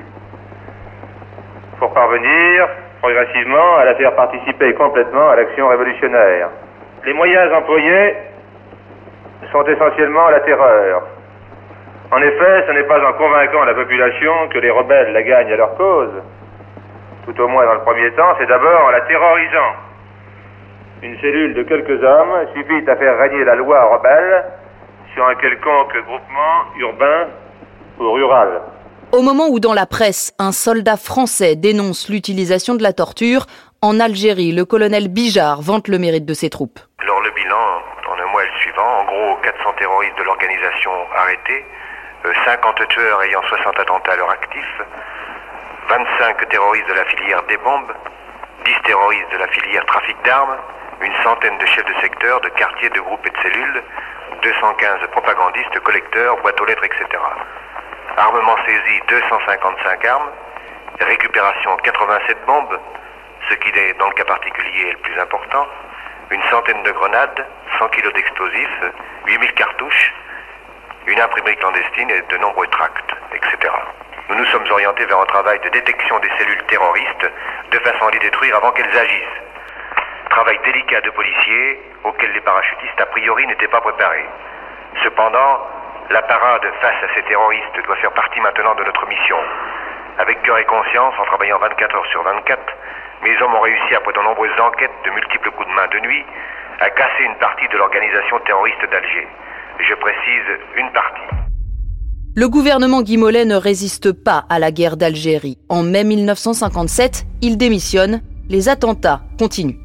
Pour 1.80 1.94
parvenir 1.94 2.68
progressivement 3.02 3.76
à 3.78 3.86
la 3.86 3.96
faire 3.96 4.16
participer 4.16 4.74
complètement 4.76 5.30
à 5.30 5.36
l'action 5.36 5.68
révolutionnaire. 5.68 6.50
Les 7.06 7.14
moyens 7.14 7.52
employés 7.54 8.16
sont 9.52 9.64
essentiellement 9.66 10.30
la 10.30 10.40
terreur. 10.40 11.04
En 12.12 12.22
effet, 12.22 12.64
ce 12.66 12.72
n'est 12.72 12.84
pas 12.84 13.06
en 13.06 13.14
convainquant 13.14 13.66
la 13.66 13.74
population 13.74 14.48
que 14.50 14.60
les 14.60 14.70
rebelles 14.72 15.12
la 15.12 15.22
gagnent 15.24 15.52
à 15.52 15.58
leur 15.58 15.76
cause. 15.76 16.14
Tout 17.26 17.42
au 17.42 17.48
moins 17.48 17.66
dans 17.66 17.74
le 17.74 17.82
premier 17.82 18.10
temps, 18.12 18.36
c'est 18.40 18.46
d'abord 18.46 18.86
en 18.86 18.92
la 18.92 19.02
terrorisant. 19.02 19.74
Une 21.04 21.20
cellule 21.20 21.54
de 21.54 21.64
quelques 21.64 22.02
hommes 22.02 22.48
suffit 22.56 22.90
à 22.90 22.96
faire 22.96 23.20
régner 23.20 23.44
la 23.44 23.56
loi 23.56 23.84
rebelle 23.94 24.46
sur 25.14 25.28
un 25.28 25.36
quelconque 25.36 25.98
groupement 26.06 26.64
urbain 26.78 27.28
ou 28.00 28.12
rural. 28.14 28.62
Au 29.12 29.22
moment 29.22 29.48
où 29.50 29.60
dans 29.60 29.74
la 29.74 29.86
presse, 29.86 30.34
un 30.40 30.54
soldat 30.54 30.96
français 30.96 31.56
dénonce 31.56 32.10
l'utilisation 32.10 32.76
de 32.76 32.82
la 32.82 32.94
torture, 32.94 33.46
en 33.82 34.00
Algérie, 34.00 34.54
le 34.54 34.64
colonel 34.64 35.10
Bijard 35.10 35.62
vante 35.62 35.90
le 35.90 36.00
mérite 36.00 36.26
de 36.26 36.34
ses 36.34 36.50
troupes. 36.50 36.80
Alors 37.00 37.22
le 37.22 37.32
bilan, 37.32 37.64
en 38.10 38.14
un 38.14 38.32
mois 38.32 38.44
et 38.44 38.48
le 38.48 38.60
suivant, 38.62 39.02
en 39.02 39.04
gros 39.04 39.36
400 39.44 39.74
terroristes 39.78 40.18
de 40.18 40.24
l'organisation 40.24 40.92
arrêtés, 41.18 41.66
50 42.46 42.80
euh, 42.80 42.86
tueurs 42.88 43.22
ayant 43.24 43.44
60 43.44 43.78
attentats 43.78 44.14
à 44.14 44.16
leur 44.16 44.30
actif, 44.30 44.82
25 45.90 46.50
terroristes 46.50 46.88
de 46.88 46.94
la 46.94 47.06
filière 47.06 47.44
des 47.50 47.58
bombes, 47.58 47.92
10 48.66 48.72
terroristes 48.86 49.32
de 49.34 49.38
la 49.38 49.48
filière 49.50 49.86
trafic 49.86 50.16
d'armes, 50.24 50.56
une 51.02 51.16
centaine 51.24 51.58
de 51.58 51.66
chefs 51.66 51.86
de 51.86 52.02
secteur, 52.02 52.40
de 52.42 52.50
quartiers, 52.50 52.90
de 52.90 53.00
groupes 53.00 53.26
et 53.26 53.30
de 53.30 53.42
cellules, 53.42 53.84
215 54.42 55.08
propagandistes, 55.12 55.80
collecteurs, 55.80 56.38
boîtes 56.38 56.60
aux 56.60 56.66
lettres, 56.66 56.84
etc. 56.84 57.06
Armement 58.18 58.56
saisi 58.66 59.02
255 59.08 60.06
armes, 60.06 60.30
récupération 61.00 61.76
87 61.78 62.46
bombes, 62.46 62.80
ce 63.50 63.56
qui 63.56 63.70
est 63.70 63.98
dans 64.00 64.08
le 64.08 64.14
cas 64.14 64.26
particulier 64.26 64.92
le 64.92 64.98
plus 64.98 65.20
important, 65.20 65.68
une 66.32 66.44
centaine 66.50 66.82
de 66.84 66.92
grenades, 66.92 67.46
100 67.80 67.88
kg 67.90 68.14
d'explosifs, 68.14 68.84
8000 69.28 69.54
cartouches, 69.54 70.14
une 71.08 71.20
imprimerie 71.20 71.58
clandestine 71.58 72.10
et 72.10 72.22
de 72.22 72.38
nombreux 72.38 72.68
tracts, 72.68 73.16
etc. 73.34 73.74
Nous 74.30 74.36
nous 74.36 74.46
sommes 74.46 74.66
orientés 74.72 75.06
vers 75.06 75.20
un 75.20 75.26
travail 75.26 75.60
de 75.60 75.70
détection 75.70 76.18
des 76.20 76.30
cellules 76.38 76.64
terroristes 76.68 77.32
de 77.72 77.80
façon 77.80 78.08
à 78.08 78.12
les 78.12 78.20
détruire 78.20 78.56
avant 78.56 78.72
qu'elles 78.72 78.98
agissent. 78.98 79.43
Travail 80.34 80.58
délicat 80.66 81.00
de 81.02 81.12
policiers 81.12 81.78
auquel 82.04 82.34
les 82.34 82.42
parachutistes 82.42 83.00
a 83.00 83.06
priori 83.06 83.46
n'étaient 83.46 83.68
pas 83.68 83.82
préparés. 83.82 84.26
Cependant, 85.04 85.62
la 86.10 86.24
parade 86.24 86.66
face 86.82 87.04
à 87.06 87.14
ces 87.14 87.22
terroristes 87.30 87.78
doit 87.86 87.98
faire 87.98 88.12
partie 88.14 88.40
maintenant 88.42 88.74
de 88.74 88.84
notre 88.84 89.06
mission. 89.06 89.38
Avec 90.18 90.42
cœur 90.42 90.58
et 90.58 90.66
conscience, 90.66 91.14
en 91.22 91.26
travaillant 91.26 91.60
24 91.60 91.96
heures 91.96 92.10
sur 92.10 92.24
24, 92.24 92.60
mes 93.22 93.40
hommes 93.44 93.54
ont 93.54 93.62
réussi, 93.62 93.94
après 93.94 94.12
de 94.12 94.22
nombreuses 94.26 94.60
enquêtes, 94.60 94.98
de 95.06 95.12
multiples 95.12 95.52
coups 95.52 95.70
de 95.70 95.74
main 95.76 95.88
de 95.94 96.00
nuit, 96.00 96.26
à 96.80 96.90
casser 96.90 97.26
une 97.30 97.38
partie 97.38 97.68
de 97.68 97.78
l'organisation 97.78 98.40
terroriste 98.40 98.90
d'Alger. 98.90 99.28
Je 99.88 99.94
précise 99.94 100.50
une 100.78 100.92
partie. 100.94 101.30
Le 102.36 102.50
gouvernement 102.50 103.04
Guy 103.04 103.18
Mollet 103.18 103.46
ne 103.46 103.56
résiste 103.56 104.12
pas 104.12 104.46
à 104.50 104.58
la 104.58 104.72
guerre 104.72 104.98
d'Algérie. 104.98 105.60
En 105.70 105.84
mai 105.84 106.04
1957, 106.04 107.22
il 107.44 107.60
démissionne. 107.60 108.22
Les 108.50 108.68
attentats 108.68 109.22
continuent. 109.38 109.83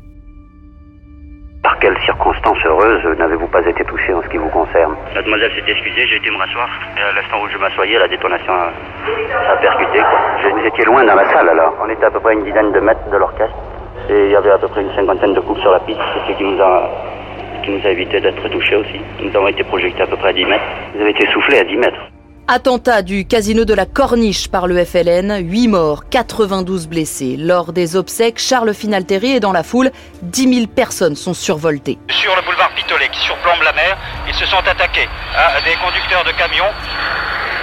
Heureuses 2.64 3.04
n'avez-vous 3.18 3.46
pas 3.48 3.60
été 3.66 3.84
touché 3.84 4.12
en 4.14 4.22
ce 4.22 4.28
qui 4.28 4.38
vous 4.38 4.48
concerne 4.48 4.96
La 5.14 5.22
demoiselle 5.22 5.52
s'est 5.52 5.70
excusée, 5.70 6.06
j'ai 6.06 6.16
été 6.16 6.30
me 6.30 6.38
rasseoir. 6.38 6.68
Et 6.96 7.00
à 7.00 7.12
l'instant 7.12 7.42
où 7.42 7.48
je 7.48 7.58
m'assoyais, 7.58 7.98
la 7.98 8.08
détonation 8.08 8.52
a, 8.52 8.72
a 9.52 9.56
percuté. 9.56 9.98
Quoi. 9.98 10.50
Vous 10.52 10.66
étiez 10.66 10.84
loin 10.84 11.04
dans 11.04 11.14
la 11.14 11.24
salle 11.30 11.48
alors 11.48 11.74
On 11.82 11.88
était 11.90 12.06
à 12.06 12.10
peu 12.10 12.20
près 12.20 12.34
une 12.34 12.44
dizaine 12.44 12.72
de 12.72 12.80
mètres 12.80 13.08
de 13.10 13.16
l'orchestre. 13.16 13.54
Et 14.08 14.24
il 14.26 14.30
y 14.30 14.36
avait 14.36 14.50
à 14.50 14.58
peu 14.58 14.68
près 14.68 14.80
une 14.82 14.94
cinquantaine 14.94 15.34
de 15.34 15.40
coupes 15.40 15.58
sur 15.58 15.72
la 15.72 15.80
piste, 15.80 16.00
ce 16.26 16.32
qui 16.32 16.44
nous 16.44 16.60
a, 16.62 16.90
qui 17.62 17.70
nous 17.70 17.86
a 17.86 17.90
évité 17.90 18.20
d'être 18.20 18.48
touchés 18.48 18.76
aussi. 18.76 19.00
Nous 19.20 19.36
avons 19.36 19.48
été 19.48 19.62
projetés 19.64 20.02
à 20.02 20.06
peu 20.06 20.16
près 20.16 20.30
à 20.30 20.32
10 20.32 20.44
mètres. 20.46 20.64
Vous 20.94 21.00
avez 21.02 21.10
été 21.10 21.26
soufflé 21.28 21.58
à 21.58 21.64
10 21.64 21.76
mètres 21.76 22.00
Attentat 22.50 23.02
du 23.02 23.26
casino 23.26 23.66
de 23.66 23.74
la 23.74 23.84
Corniche 23.84 24.48
par 24.48 24.66
le 24.66 24.82
FLN, 24.82 25.46
8 25.46 25.68
morts, 25.68 26.08
92 26.08 26.88
blessés. 26.88 27.36
Lors 27.36 27.74
des 27.74 27.94
obsèques, 27.94 28.38
Charles 28.38 28.72
Finalteri 28.72 29.32
est 29.32 29.40
dans 29.40 29.52
la 29.52 29.62
foule. 29.62 29.90
10 30.22 30.54
000 30.54 30.66
personnes 30.66 31.14
sont 31.14 31.34
survoltées. 31.34 31.98
Sur 32.08 32.34
le 32.34 32.40
boulevard 32.40 32.70
Pitolet 32.74 33.10
qui 33.12 33.20
surplombe 33.20 33.60
la 33.62 33.74
mer, 33.74 33.98
ils 34.26 34.32
se 34.32 34.46
sont 34.46 34.66
attaqués 34.66 35.10
à 35.36 35.60
des 35.60 35.76
conducteurs 35.76 36.24
de 36.24 36.32
camions 36.38 36.72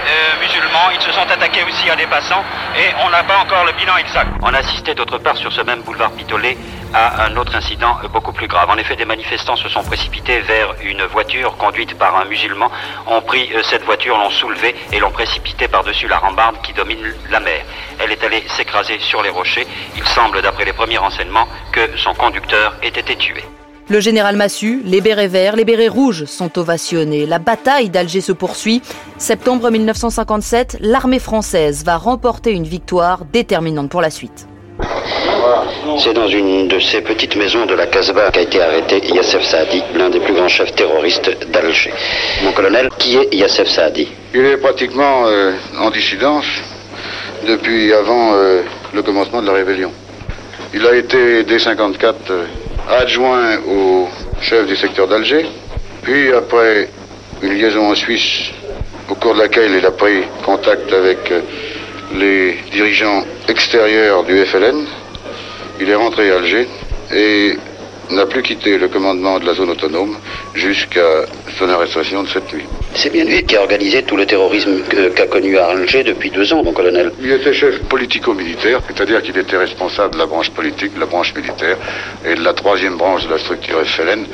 euh, 0.06 0.40
musulmans. 0.40 0.90
Ils 0.94 1.00
se 1.00 1.12
sont 1.12 1.28
attaqués 1.28 1.62
aussi 1.64 1.90
à 1.90 1.96
des 1.96 2.06
passants 2.06 2.44
et 2.76 2.94
on 3.04 3.10
n'a 3.10 3.24
pas 3.24 3.38
encore 3.38 3.64
le 3.64 3.72
bilan 3.72 3.96
exact. 3.96 4.28
On 4.42 4.52
a 4.54 4.58
assisté 4.58 4.94
d'autre 4.94 5.18
part 5.18 5.36
sur 5.36 5.52
ce 5.52 5.62
même 5.62 5.82
boulevard 5.82 6.12
Pitolet 6.12 6.56
à 6.94 7.24
un 7.24 7.36
autre 7.36 7.54
incident 7.54 7.98
beaucoup 8.12 8.32
plus 8.32 8.46
grave. 8.46 8.70
En 8.70 8.76
effet, 8.76 8.96
des 8.96 9.04
manifestants 9.04 9.56
se 9.56 9.68
sont 9.68 9.82
précipités 9.82 10.40
vers 10.40 10.74
une 10.82 11.02
voiture 11.04 11.56
conduite 11.56 11.98
par 11.98 12.16
un 12.16 12.24
musulman, 12.24 12.70
ont 13.06 13.22
pris 13.22 13.50
euh, 13.54 13.62
cette 13.62 13.84
voiture, 13.84 14.16
l'ont 14.16 14.30
soulevée 14.30 14.74
et 14.92 14.98
l'ont 14.98 15.10
précipitée 15.10 15.68
par-dessus 15.68 16.08
la 16.08 16.18
rambarde 16.18 16.56
qui 16.62 16.72
domine 16.72 17.14
la 17.30 17.40
mer. 17.40 17.64
Elle 17.98 18.12
est 18.12 18.24
allée 18.24 18.44
s'écraser 18.48 18.98
sur 19.00 19.22
les 19.22 19.30
rochers. 19.30 19.66
Il 19.96 20.06
semble, 20.06 20.42
d'après 20.42 20.64
les 20.64 20.72
premiers 20.72 20.98
renseignements, 20.98 21.48
que 21.72 21.96
son 21.96 22.14
conducteur 22.14 22.74
ait 22.82 22.88
été 22.88 23.16
tué. 23.16 23.44
Le 23.88 24.00
général 24.00 24.34
Massu, 24.34 24.82
les 24.84 25.00
bérets 25.00 25.28
verts, 25.28 25.54
les 25.54 25.64
bérets 25.64 25.86
rouges 25.86 26.24
sont 26.24 26.58
ovationnés. 26.58 27.24
La 27.24 27.38
bataille 27.38 27.88
d'Alger 27.88 28.20
se 28.20 28.32
poursuit. 28.32 28.82
Septembre 29.16 29.70
1957, 29.70 30.78
l'armée 30.80 31.20
française 31.20 31.84
va 31.84 31.96
remporter 31.96 32.50
une 32.50 32.64
victoire 32.64 33.24
déterminante 33.32 33.88
pour 33.88 34.00
la 34.00 34.10
suite. 34.10 34.48
C'est 36.00 36.14
dans 36.14 36.26
une 36.26 36.66
de 36.66 36.80
ces 36.80 37.00
petites 37.00 37.36
maisons 37.36 37.64
de 37.64 37.74
la 37.74 37.86
Casbah 37.86 38.32
qu'a 38.32 38.40
été 38.40 38.60
arrêté 38.60 39.00
Yassef 39.14 39.44
Saadi, 39.44 39.80
l'un 39.94 40.10
des 40.10 40.18
plus 40.18 40.34
grands 40.34 40.48
chefs 40.48 40.74
terroristes 40.74 41.30
d'Alger. 41.52 41.92
Mon 42.42 42.50
colonel, 42.50 42.88
qui 42.98 43.16
est 43.16 43.32
Yassef 43.32 43.68
Saadi? 43.68 44.08
Il 44.34 44.44
est 44.44 44.56
pratiquement 44.56 45.26
euh, 45.26 45.52
en 45.78 45.90
dissidence 45.90 46.46
depuis 47.46 47.92
avant 47.92 48.32
euh, 48.34 48.62
le 48.92 49.02
commencement 49.02 49.40
de 49.40 49.46
la 49.46 49.52
rébellion. 49.52 49.92
Il 50.74 50.84
a 50.84 50.96
été 50.96 51.44
dès 51.44 51.60
54 51.60 52.16
euh, 52.30 52.44
adjoint 52.88 53.58
au 53.68 54.08
chef 54.40 54.66
du 54.66 54.76
secteur 54.76 55.08
d'Alger, 55.08 55.46
puis 56.02 56.32
après 56.32 56.88
une 57.42 57.54
liaison 57.54 57.90
en 57.90 57.94
Suisse 57.94 58.50
au 59.08 59.14
cours 59.14 59.34
de 59.34 59.40
laquelle 59.40 59.72
il 59.78 59.86
a 59.86 59.90
pris 59.90 60.24
contact 60.44 60.92
avec 60.92 61.30
euh, 61.30 61.40
les 62.14 62.58
dirigeants 62.72 63.24
extérieurs 63.48 64.24
du 64.24 64.44
FLN, 64.44 64.84
il 65.80 65.88
est 65.88 65.94
rentré 65.94 66.30
à 66.30 66.36
Alger 66.36 66.66
et 67.14 67.56
n'a 68.10 68.26
plus 68.26 68.42
quitté 68.42 68.78
le 68.78 68.88
commandement 68.88 69.38
de 69.38 69.46
la 69.46 69.54
zone 69.54 69.70
autonome 69.70 70.16
jusqu'à 70.54 71.26
son 71.58 71.68
arrestation 71.68 72.22
de 72.22 72.28
cette 72.28 72.52
nuit. 72.52 72.66
C'est 72.96 73.10
bien 73.10 73.24
lui 73.24 73.44
qui 73.44 73.54
a 73.56 73.60
organisé 73.60 74.02
tout 74.02 74.16
le 74.16 74.24
terrorisme 74.24 74.80
qu'a 75.14 75.26
connu 75.26 75.58
à 75.58 75.66
Alger 75.66 76.02
depuis 76.02 76.30
deux 76.30 76.50
ans, 76.54 76.64
mon 76.64 76.72
colonel. 76.72 77.12
Il 77.20 77.30
était 77.30 77.52
chef 77.52 77.78
politico-militaire, 77.80 78.80
c'est-à-dire 78.86 79.22
qu'il 79.22 79.36
était 79.36 79.58
responsable 79.58 80.14
de 80.14 80.18
la 80.18 80.24
branche 80.24 80.50
politique, 80.50 80.94
de 80.94 81.00
la 81.00 81.06
branche 81.06 81.34
militaire 81.34 81.76
et 82.24 82.34
de 82.34 82.42
la 82.42 82.54
troisième 82.54 82.96
branche 82.96 83.26
de 83.26 83.32
la 83.32 83.38
structure 83.38 83.84
FLN, 83.84 84.24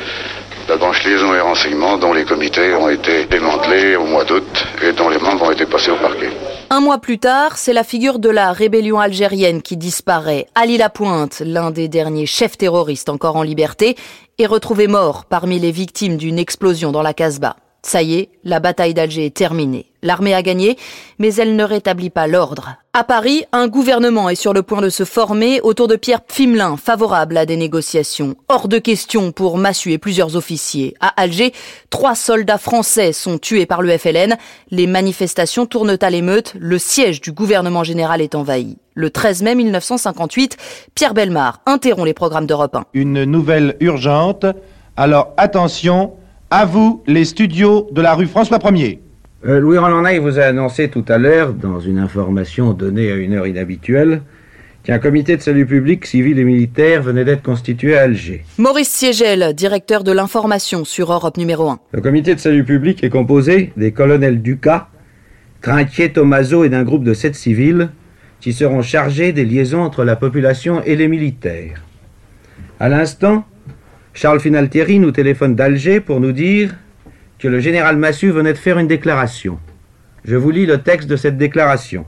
la 0.69 0.77
branche 0.77 1.03
liaison 1.03 1.35
et 1.35 1.41
renseignement, 1.41 1.99
dont 1.99 2.13
les 2.13 2.25
comités 2.25 2.73
ont 2.75 2.89
été 2.89 3.25
démantelés 3.25 3.97
au 3.97 4.05
mois 4.05 4.25
d'août 4.25 4.65
et 4.87 4.93
dont 4.93 5.09
les 5.09 5.19
membres 5.19 5.47
ont 5.47 5.51
été 5.51 5.67
passés 5.67 5.91
au 5.91 5.97
parquet. 5.97 6.31
Un 6.71 6.81
mois 6.81 6.99
plus 6.99 7.19
tard, 7.19 7.59
c'est 7.59 7.73
la 7.73 7.83
figure 7.83 8.21
de 8.21 8.31
la 8.31 8.53
rébellion 8.53 9.01
algérienne 9.01 9.61
qui 9.61 9.77
disparaît. 9.77 10.47
Ali 10.55 10.79
Lapointe, 10.79 11.43
l'un 11.45 11.73
des 11.73 11.89
derniers 11.89 12.27
chefs 12.27 12.57
terroristes 12.57 13.09
encore 13.09 13.35
en 13.35 13.43
liberté, 13.43 13.97
est 14.39 14.47
retrouvé 14.47 14.87
mort 14.87 15.25
parmi 15.25 15.59
les 15.59 15.73
victimes 15.73 16.17
d'une 16.17 16.39
explosion 16.39 16.93
dans 16.93 17.03
la 17.03 17.13
Casbah. 17.13 17.57
Ça 17.85 18.01
y 18.01 18.15
est, 18.15 18.29
la 18.45 18.61
bataille 18.61 18.95
d'Alger 18.95 19.27
est 19.27 19.35
terminée. 19.35 19.87
L'armée 20.05 20.35
a 20.35 20.43
gagné, 20.43 20.79
mais 21.19 21.35
elle 21.35 21.57
ne 21.57 21.65
rétablit 21.65 22.11
pas 22.11 22.29
l'ordre. 22.29 22.77
À 22.93 23.03
Paris, 23.03 23.45
un 23.51 23.67
gouvernement 23.67 24.29
est 24.29 24.37
sur 24.37 24.53
le 24.53 24.63
point 24.63 24.81
de 24.81 24.89
se 24.89 25.05
former 25.05 25.61
autour 25.63 25.89
de 25.89 25.97
Pierre 25.97 26.21
Pfimelin, 26.21 26.77
favorable 26.77 27.37
à 27.37 27.45
des 27.45 27.57
négociations. 27.57 28.37
Hors 28.49 28.69
de 28.69 28.79
question 28.79 29.33
pour 29.33 29.59
Massu 29.59 29.91
et 29.91 29.99
plusieurs 29.99 30.37
officiers. 30.37 30.95
À 31.01 31.09
Alger, 31.21 31.53
trois 31.91 32.15
soldats 32.15 32.59
français 32.59 33.13
sont 33.13 33.39
tués 33.39 33.67
par 33.67 33.83
le 33.83 33.99
FLN. 33.99 34.37
Les 34.71 34.87
manifestations 34.87 35.67
tournent 35.67 35.99
à 36.01 36.11
l'émeute. 36.11 36.55
Le 36.59 36.79
siège 36.79 37.21
du 37.21 37.33
gouvernement 37.33 37.83
général 37.83 38.21
est 38.21 38.37
envahi. 38.37 38.77
Le 38.95 39.11
13 39.11 39.43
mai 39.43 39.55
1958, 39.57 40.57
Pierre 40.95 41.15
Belmar 41.15 41.61
interrompt 41.67 42.07
les 42.07 42.15
programmes 42.15 42.47
d'Europe 42.47 42.77
1. 42.77 42.85
Une 42.95 43.25
nouvelle 43.25 43.77
urgente. 43.81 44.47
Alors 44.97 45.33
attention, 45.37 46.13
à 46.55 46.67
vous 46.67 47.03
les 47.07 47.25
studios 47.25 47.89
de 47.93 48.03
la 48.03 48.15
rue 48.15 48.27
François 48.27 48.59
1er. 48.59 48.99
Euh, 49.47 49.59
Louis 49.59 49.79
Roland 49.79 50.03
Naï 50.03 50.19
vous 50.19 50.39
a 50.39 50.43
annoncé 50.43 50.89
tout 50.89 51.05
à 51.09 51.17
l'heure, 51.17 51.55
dans 51.55 51.81
une 51.81 51.99
information 51.99 52.75
donnée 52.75 53.11
à 53.11 53.15
une 53.15 53.33
heure 53.33 53.47
inhabituelle, 53.47 54.21
qu'un 54.85 54.99
comité 54.99 55.39
de 55.39 55.41
salut 55.41 55.65
public, 55.65 56.05
civil 56.05 56.39
et 56.39 56.45
militaire 56.45 57.03
venait 57.03 57.25
d'être 57.25 57.43
constitué 57.43 57.97
à 57.97 58.03
Alger. 58.03 58.45
Maurice 58.59 58.91
Siegel, 58.91 59.55
directeur 59.55 60.05
de 60.05 60.13
l'information 60.13 60.85
sur 60.85 61.11
Europe 61.11 61.39
numéro 61.39 61.71
1. 61.71 61.79
Le 61.93 62.03
comité 62.03 62.35
de 62.35 62.41
salut 62.41 62.65
public 62.65 63.03
est 63.03 63.09
composé 63.09 63.73
des 63.79 63.93
colonels 63.93 64.43
Ducas, 64.43 64.89
Trinquier, 65.63 66.13
Tomaso 66.13 66.65
et 66.65 66.69
d'un 66.69 66.83
groupe 66.83 67.05
de 67.05 67.15
sept 67.15 67.35
civils 67.35 67.89
qui 68.41 68.53
seront 68.53 68.83
chargés 68.83 69.33
des 69.33 69.47
liaisons 69.47 69.81
entre 69.81 70.05
la 70.05 70.17
population 70.17 70.83
et 70.85 70.97
les 70.97 71.09
militaires. 71.09 71.83
À 72.79 72.91
l'instant, 72.91 73.47
Charles 74.15 74.41
Finaltieri 74.41 74.99
nous 74.99 75.11
téléphone 75.11 75.55
d'Alger 75.55 76.01
pour 76.01 76.21
nous 76.21 76.33
dire 76.33 76.75
que 77.39 77.49
le 77.49 77.61
général 77.61 77.97
Massu 77.97 78.31
venait 78.31 78.53
de 78.53 78.59
faire 78.59 78.79
une 78.79 78.87
déclaration. 78.87 79.59
Je 80.25 80.37
vous 80.37 80.51
lis 80.51 80.67
le 80.67 80.79
texte 80.79 81.09
de 81.09 81.17
cette 81.17 81.39
déclaration. 81.39 82.05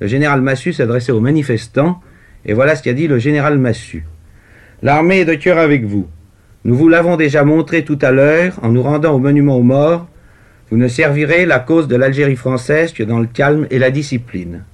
Le 0.00 0.06
général 0.06 0.40
Massu 0.40 0.72
s'adressait 0.72 1.12
aux 1.12 1.20
manifestants, 1.20 2.00
et 2.46 2.54
voilà 2.54 2.74
ce 2.74 2.82
qu'a 2.82 2.94
dit 2.94 3.06
le 3.06 3.18
général 3.18 3.58
Massu. 3.58 4.06
L'armée 4.82 5.20
est 5.20 5.24
de 5.26 5.34
cœur 5.34 5.58
avec 5.58 5.84
vous. 5.84 6.08
Nous 6.64 6.74
vous 6.74 6.88
l'avons 6.88 7.16
déjà 7.16 7.44
montré 7.44 7.84
tout 7.84 7.98
à 8.00 8.12
l'heure 8.12 8.58
en 8.62 8.70
nous 8.70 8.82
rendant 8.82 9.12
au 9.12 9.18
monument 9.18 9.58
aux 9.58 9.62
morts. 9.62 10.08
Vous 10.70 10.78
ne 10.78 10.88
servirez 10.88 11.44
la 11.44 11.58
cause 11.58 11.86
de 11.86 11.96
l'Algérie 11.96 12.36
française 12.36 12.94
que 12.94 13.02
dans 13.02 13.20
le 13.20 13.26
calme 13.26 13.66
et 13.70 13.78
la 13.78 13.90
discipline. 13.90 14.64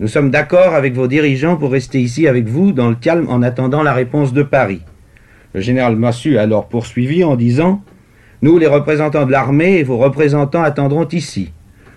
Nous 0.00 0.08
sommes 0.08 0.30
d'accord 0.30 0.74
avec 0.74 0.92
vos 0.92 1.06
dirigeants 1.06 1.56
pour 1.56 1.72
rester 1.72 1.98
ici 1.98 2.28
avec 2.28 2.46
vous 2.46 2.72
dans 2.72 2.90
le 2.90 2.94
calme 2.94 3.26
en 3.30 3.40
attendant 3.40 3.82
la 3.82 3.94
réponse 3.94 4.34
de 4.34 4.42
Paris. 4.42 4.82
Le 5.56 5.62
général 5.62 5.96
Massu 5.96 6.36
a 6.36 6.42
alors 6.42 6.68
poursuivi 6.68 7.24
en 7.24 7.34
disant 7.34 7.82
Nous, 8.42 8.58
les 8.58 8.66
représentants 8.66 9.24
de 9.24 9.32
l'armée 9.32 9.78
et 9.78 9.84
vos 9.84 9.96
représentants 9.96 10.62
attendront 10.62 11.08
ici. 11.08 11.50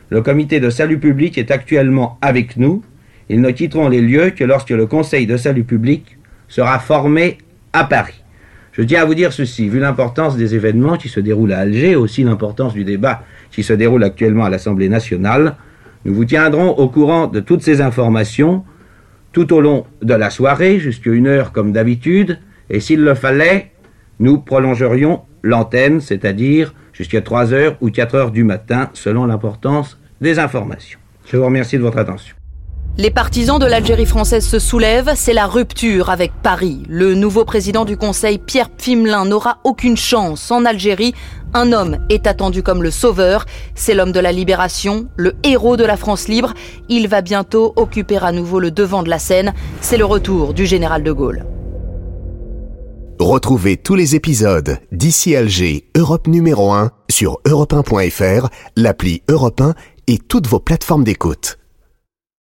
Le 0.10 0.22
comité 0.22 0.62
de 0.62 0.70
salut 0.70 0.98
public 0.98 1.38
est 1.38 1.52
actuellement 1.52 2.18
avec 2.22 2.56
nous. 2.56 2.82
Ils 3.28 3.42
ne 3.42 3.52
quitteront 3.52 3.90
les 3.90 4.00
lieux 4.02 4.30
que 4.30 4.46
lorsque 4.46 4.70
le 4.70 4.86
conseil 4.86 5.28
de 5.28 5.36
salut 5.36 5.66
public 5.66 6.18
sera 6.48 6.80
formé 6.80 7.38
à 7.74 7.84
Paris. 7.84 8.24
Je 8.72 8.82
tiens 8.82 9.02
à 9.02 9.06
vous 9.06 9.14
dire 9.14 9.34
ceci, 9.34 9.68
vu 9.68 9.80
l'importance 9.80 10.38
des 10.38 10.56
événements 10.56 10.96
qui 10.96 11.10
se 11.10 11.20
déroulent 11.20 11.52
à 11.52 11.60
Alger, 11.60 11.98
aussi 11.98 12.24
l'importance 12.24 12.74
du 12.74 12.86
débat 12.86 13.24
qui 13.52 13.64
se 13.64 13.74
déroule 13.74 14.06
actuellement 14.06 14.46
à 14.46 14.50
l'Assemblée 14.50 14.88
nationale, 14.88 15.58
nous 16.06 16.14
vous 16.14 16.24
tiendrons 16.24 16.70
au 16.70 16.88
courant 16.88 17.28
de 17.28 17.42
toutes 17.42 17.64
ces 17.64 17.82
informations 17.82 18.64
tout 19.34 19.52
au 19.54 19.60
long 19.60 19.86
de 20.02 20.14
la 20.14 20.30
soirée, 20.30 20.80
jusqu'à 20.80 21.12
une 21.12 21.28
heure 21.28 21.52
comme 21.52 21.74
d'habitude, 21.74 22.40
et 22.70 22.80
s'il 22.80 23.02
le 23.02 23.16
fallait, 23.16 23.72
nous 24.20 24.40
prolongerions 24.40 25.22
l'antenne, 25.44 26.02
c'est-à-dire 26.02 26.74
jusqu'à 26.94 27.22
3 27.22 27.54
heures 27.54 27.78
ou 27.82 27.90
4 27.90 28.16
heures 28.16 28.32
du 28.32 28.44
matin, 28.44 28.90
selon 28.94 29.26
l'importance 29.26 29.98
des 30.22 30.40
informations. 30.40 31.00
Je 31.26 31.38
vous 31.38 31.46
remercie 31.46 31.78
de 31.78 31.82
votre 31.82 31.98
attention. 31.98 32.36
Les 32.98 33.12
partisans 33.12 33.60
de 33.60 33.66
l'Algérie 33.66 34.06
française 34.06 34.46
se 34.46 34.60
soulèvent, 34.60 35.14
c'est 35.16 35.32
la 35.32 35.46
rupture 35.46 36.10
avec 36.10 36.34
Paris. 36.44 36.84
Le 36.90 37.14
nouveau 37.14 37.46
président 37.46 37.86
du 37.86 37.96
Conseil, 37.96 38.40
Pierre 38.40 38.70
Pfimelin, 38.70 39.24
n'aura 39.24 39.60
aucune 39.64 39.96
chance 39.96 40.52
en 40.52 40.66
Algérie. 40.66 41.14
Un 41.54 41.72
homme 41.72 42.00
est 42.10 42.28
attendu 42.28 42.62
comme 42.62 42.84
le 42.84 42.92
sauveur, 42.92 43.46
c'est 43.74 43.94
l'homme 43.94 44.12
de 44.12 44.20
la 44.20 44.34
libération, 44.34 45.08
le 45.16 45.34
héros 45.44 45.78
de 45.78 45.86
la 45.86 45.96
France 45.96 46.28
libre. 46.28 46.54
Il 46.90 47.08
va 47.08 47.22
bientôt 47.22 47.72
occuper 47.78 48.18
à 48.18 48.34
nouveau 48.34 48.60
le 48.60 48.70
devant 48.70 49.02
de 49.02 49.10
la 49.10 49.20
scène, 49.20 49.54
c'est 49.80 49.98
le 49.98 50.06
retour 50.06 50.54
du 50.54 50.66
général 50.66 51.02
de 51.02 51.14
Gaulle. 51.14 51.46
Retrouvez 53.20 53.76
tous 53.76 53.96
les 53.96 54.16
épisodes 54.16 54.78
d'ici 54.94 55.36
Alger, 55.36 55.84
Europe 55.94 56.28
numéro 56.28 56.72
1 56.72 56.92
sur 57.10 57.42
europe1.fr, 57.46 58.48
l'appli 58.78 59.24
Europe 59.28 59.60
1 59.60 59.74
et 60.08 60.20
toutes 60.20 60.48
vos 60.48 60.62
plateformes 60.62 61.04
d'écoute. 61.04 61.59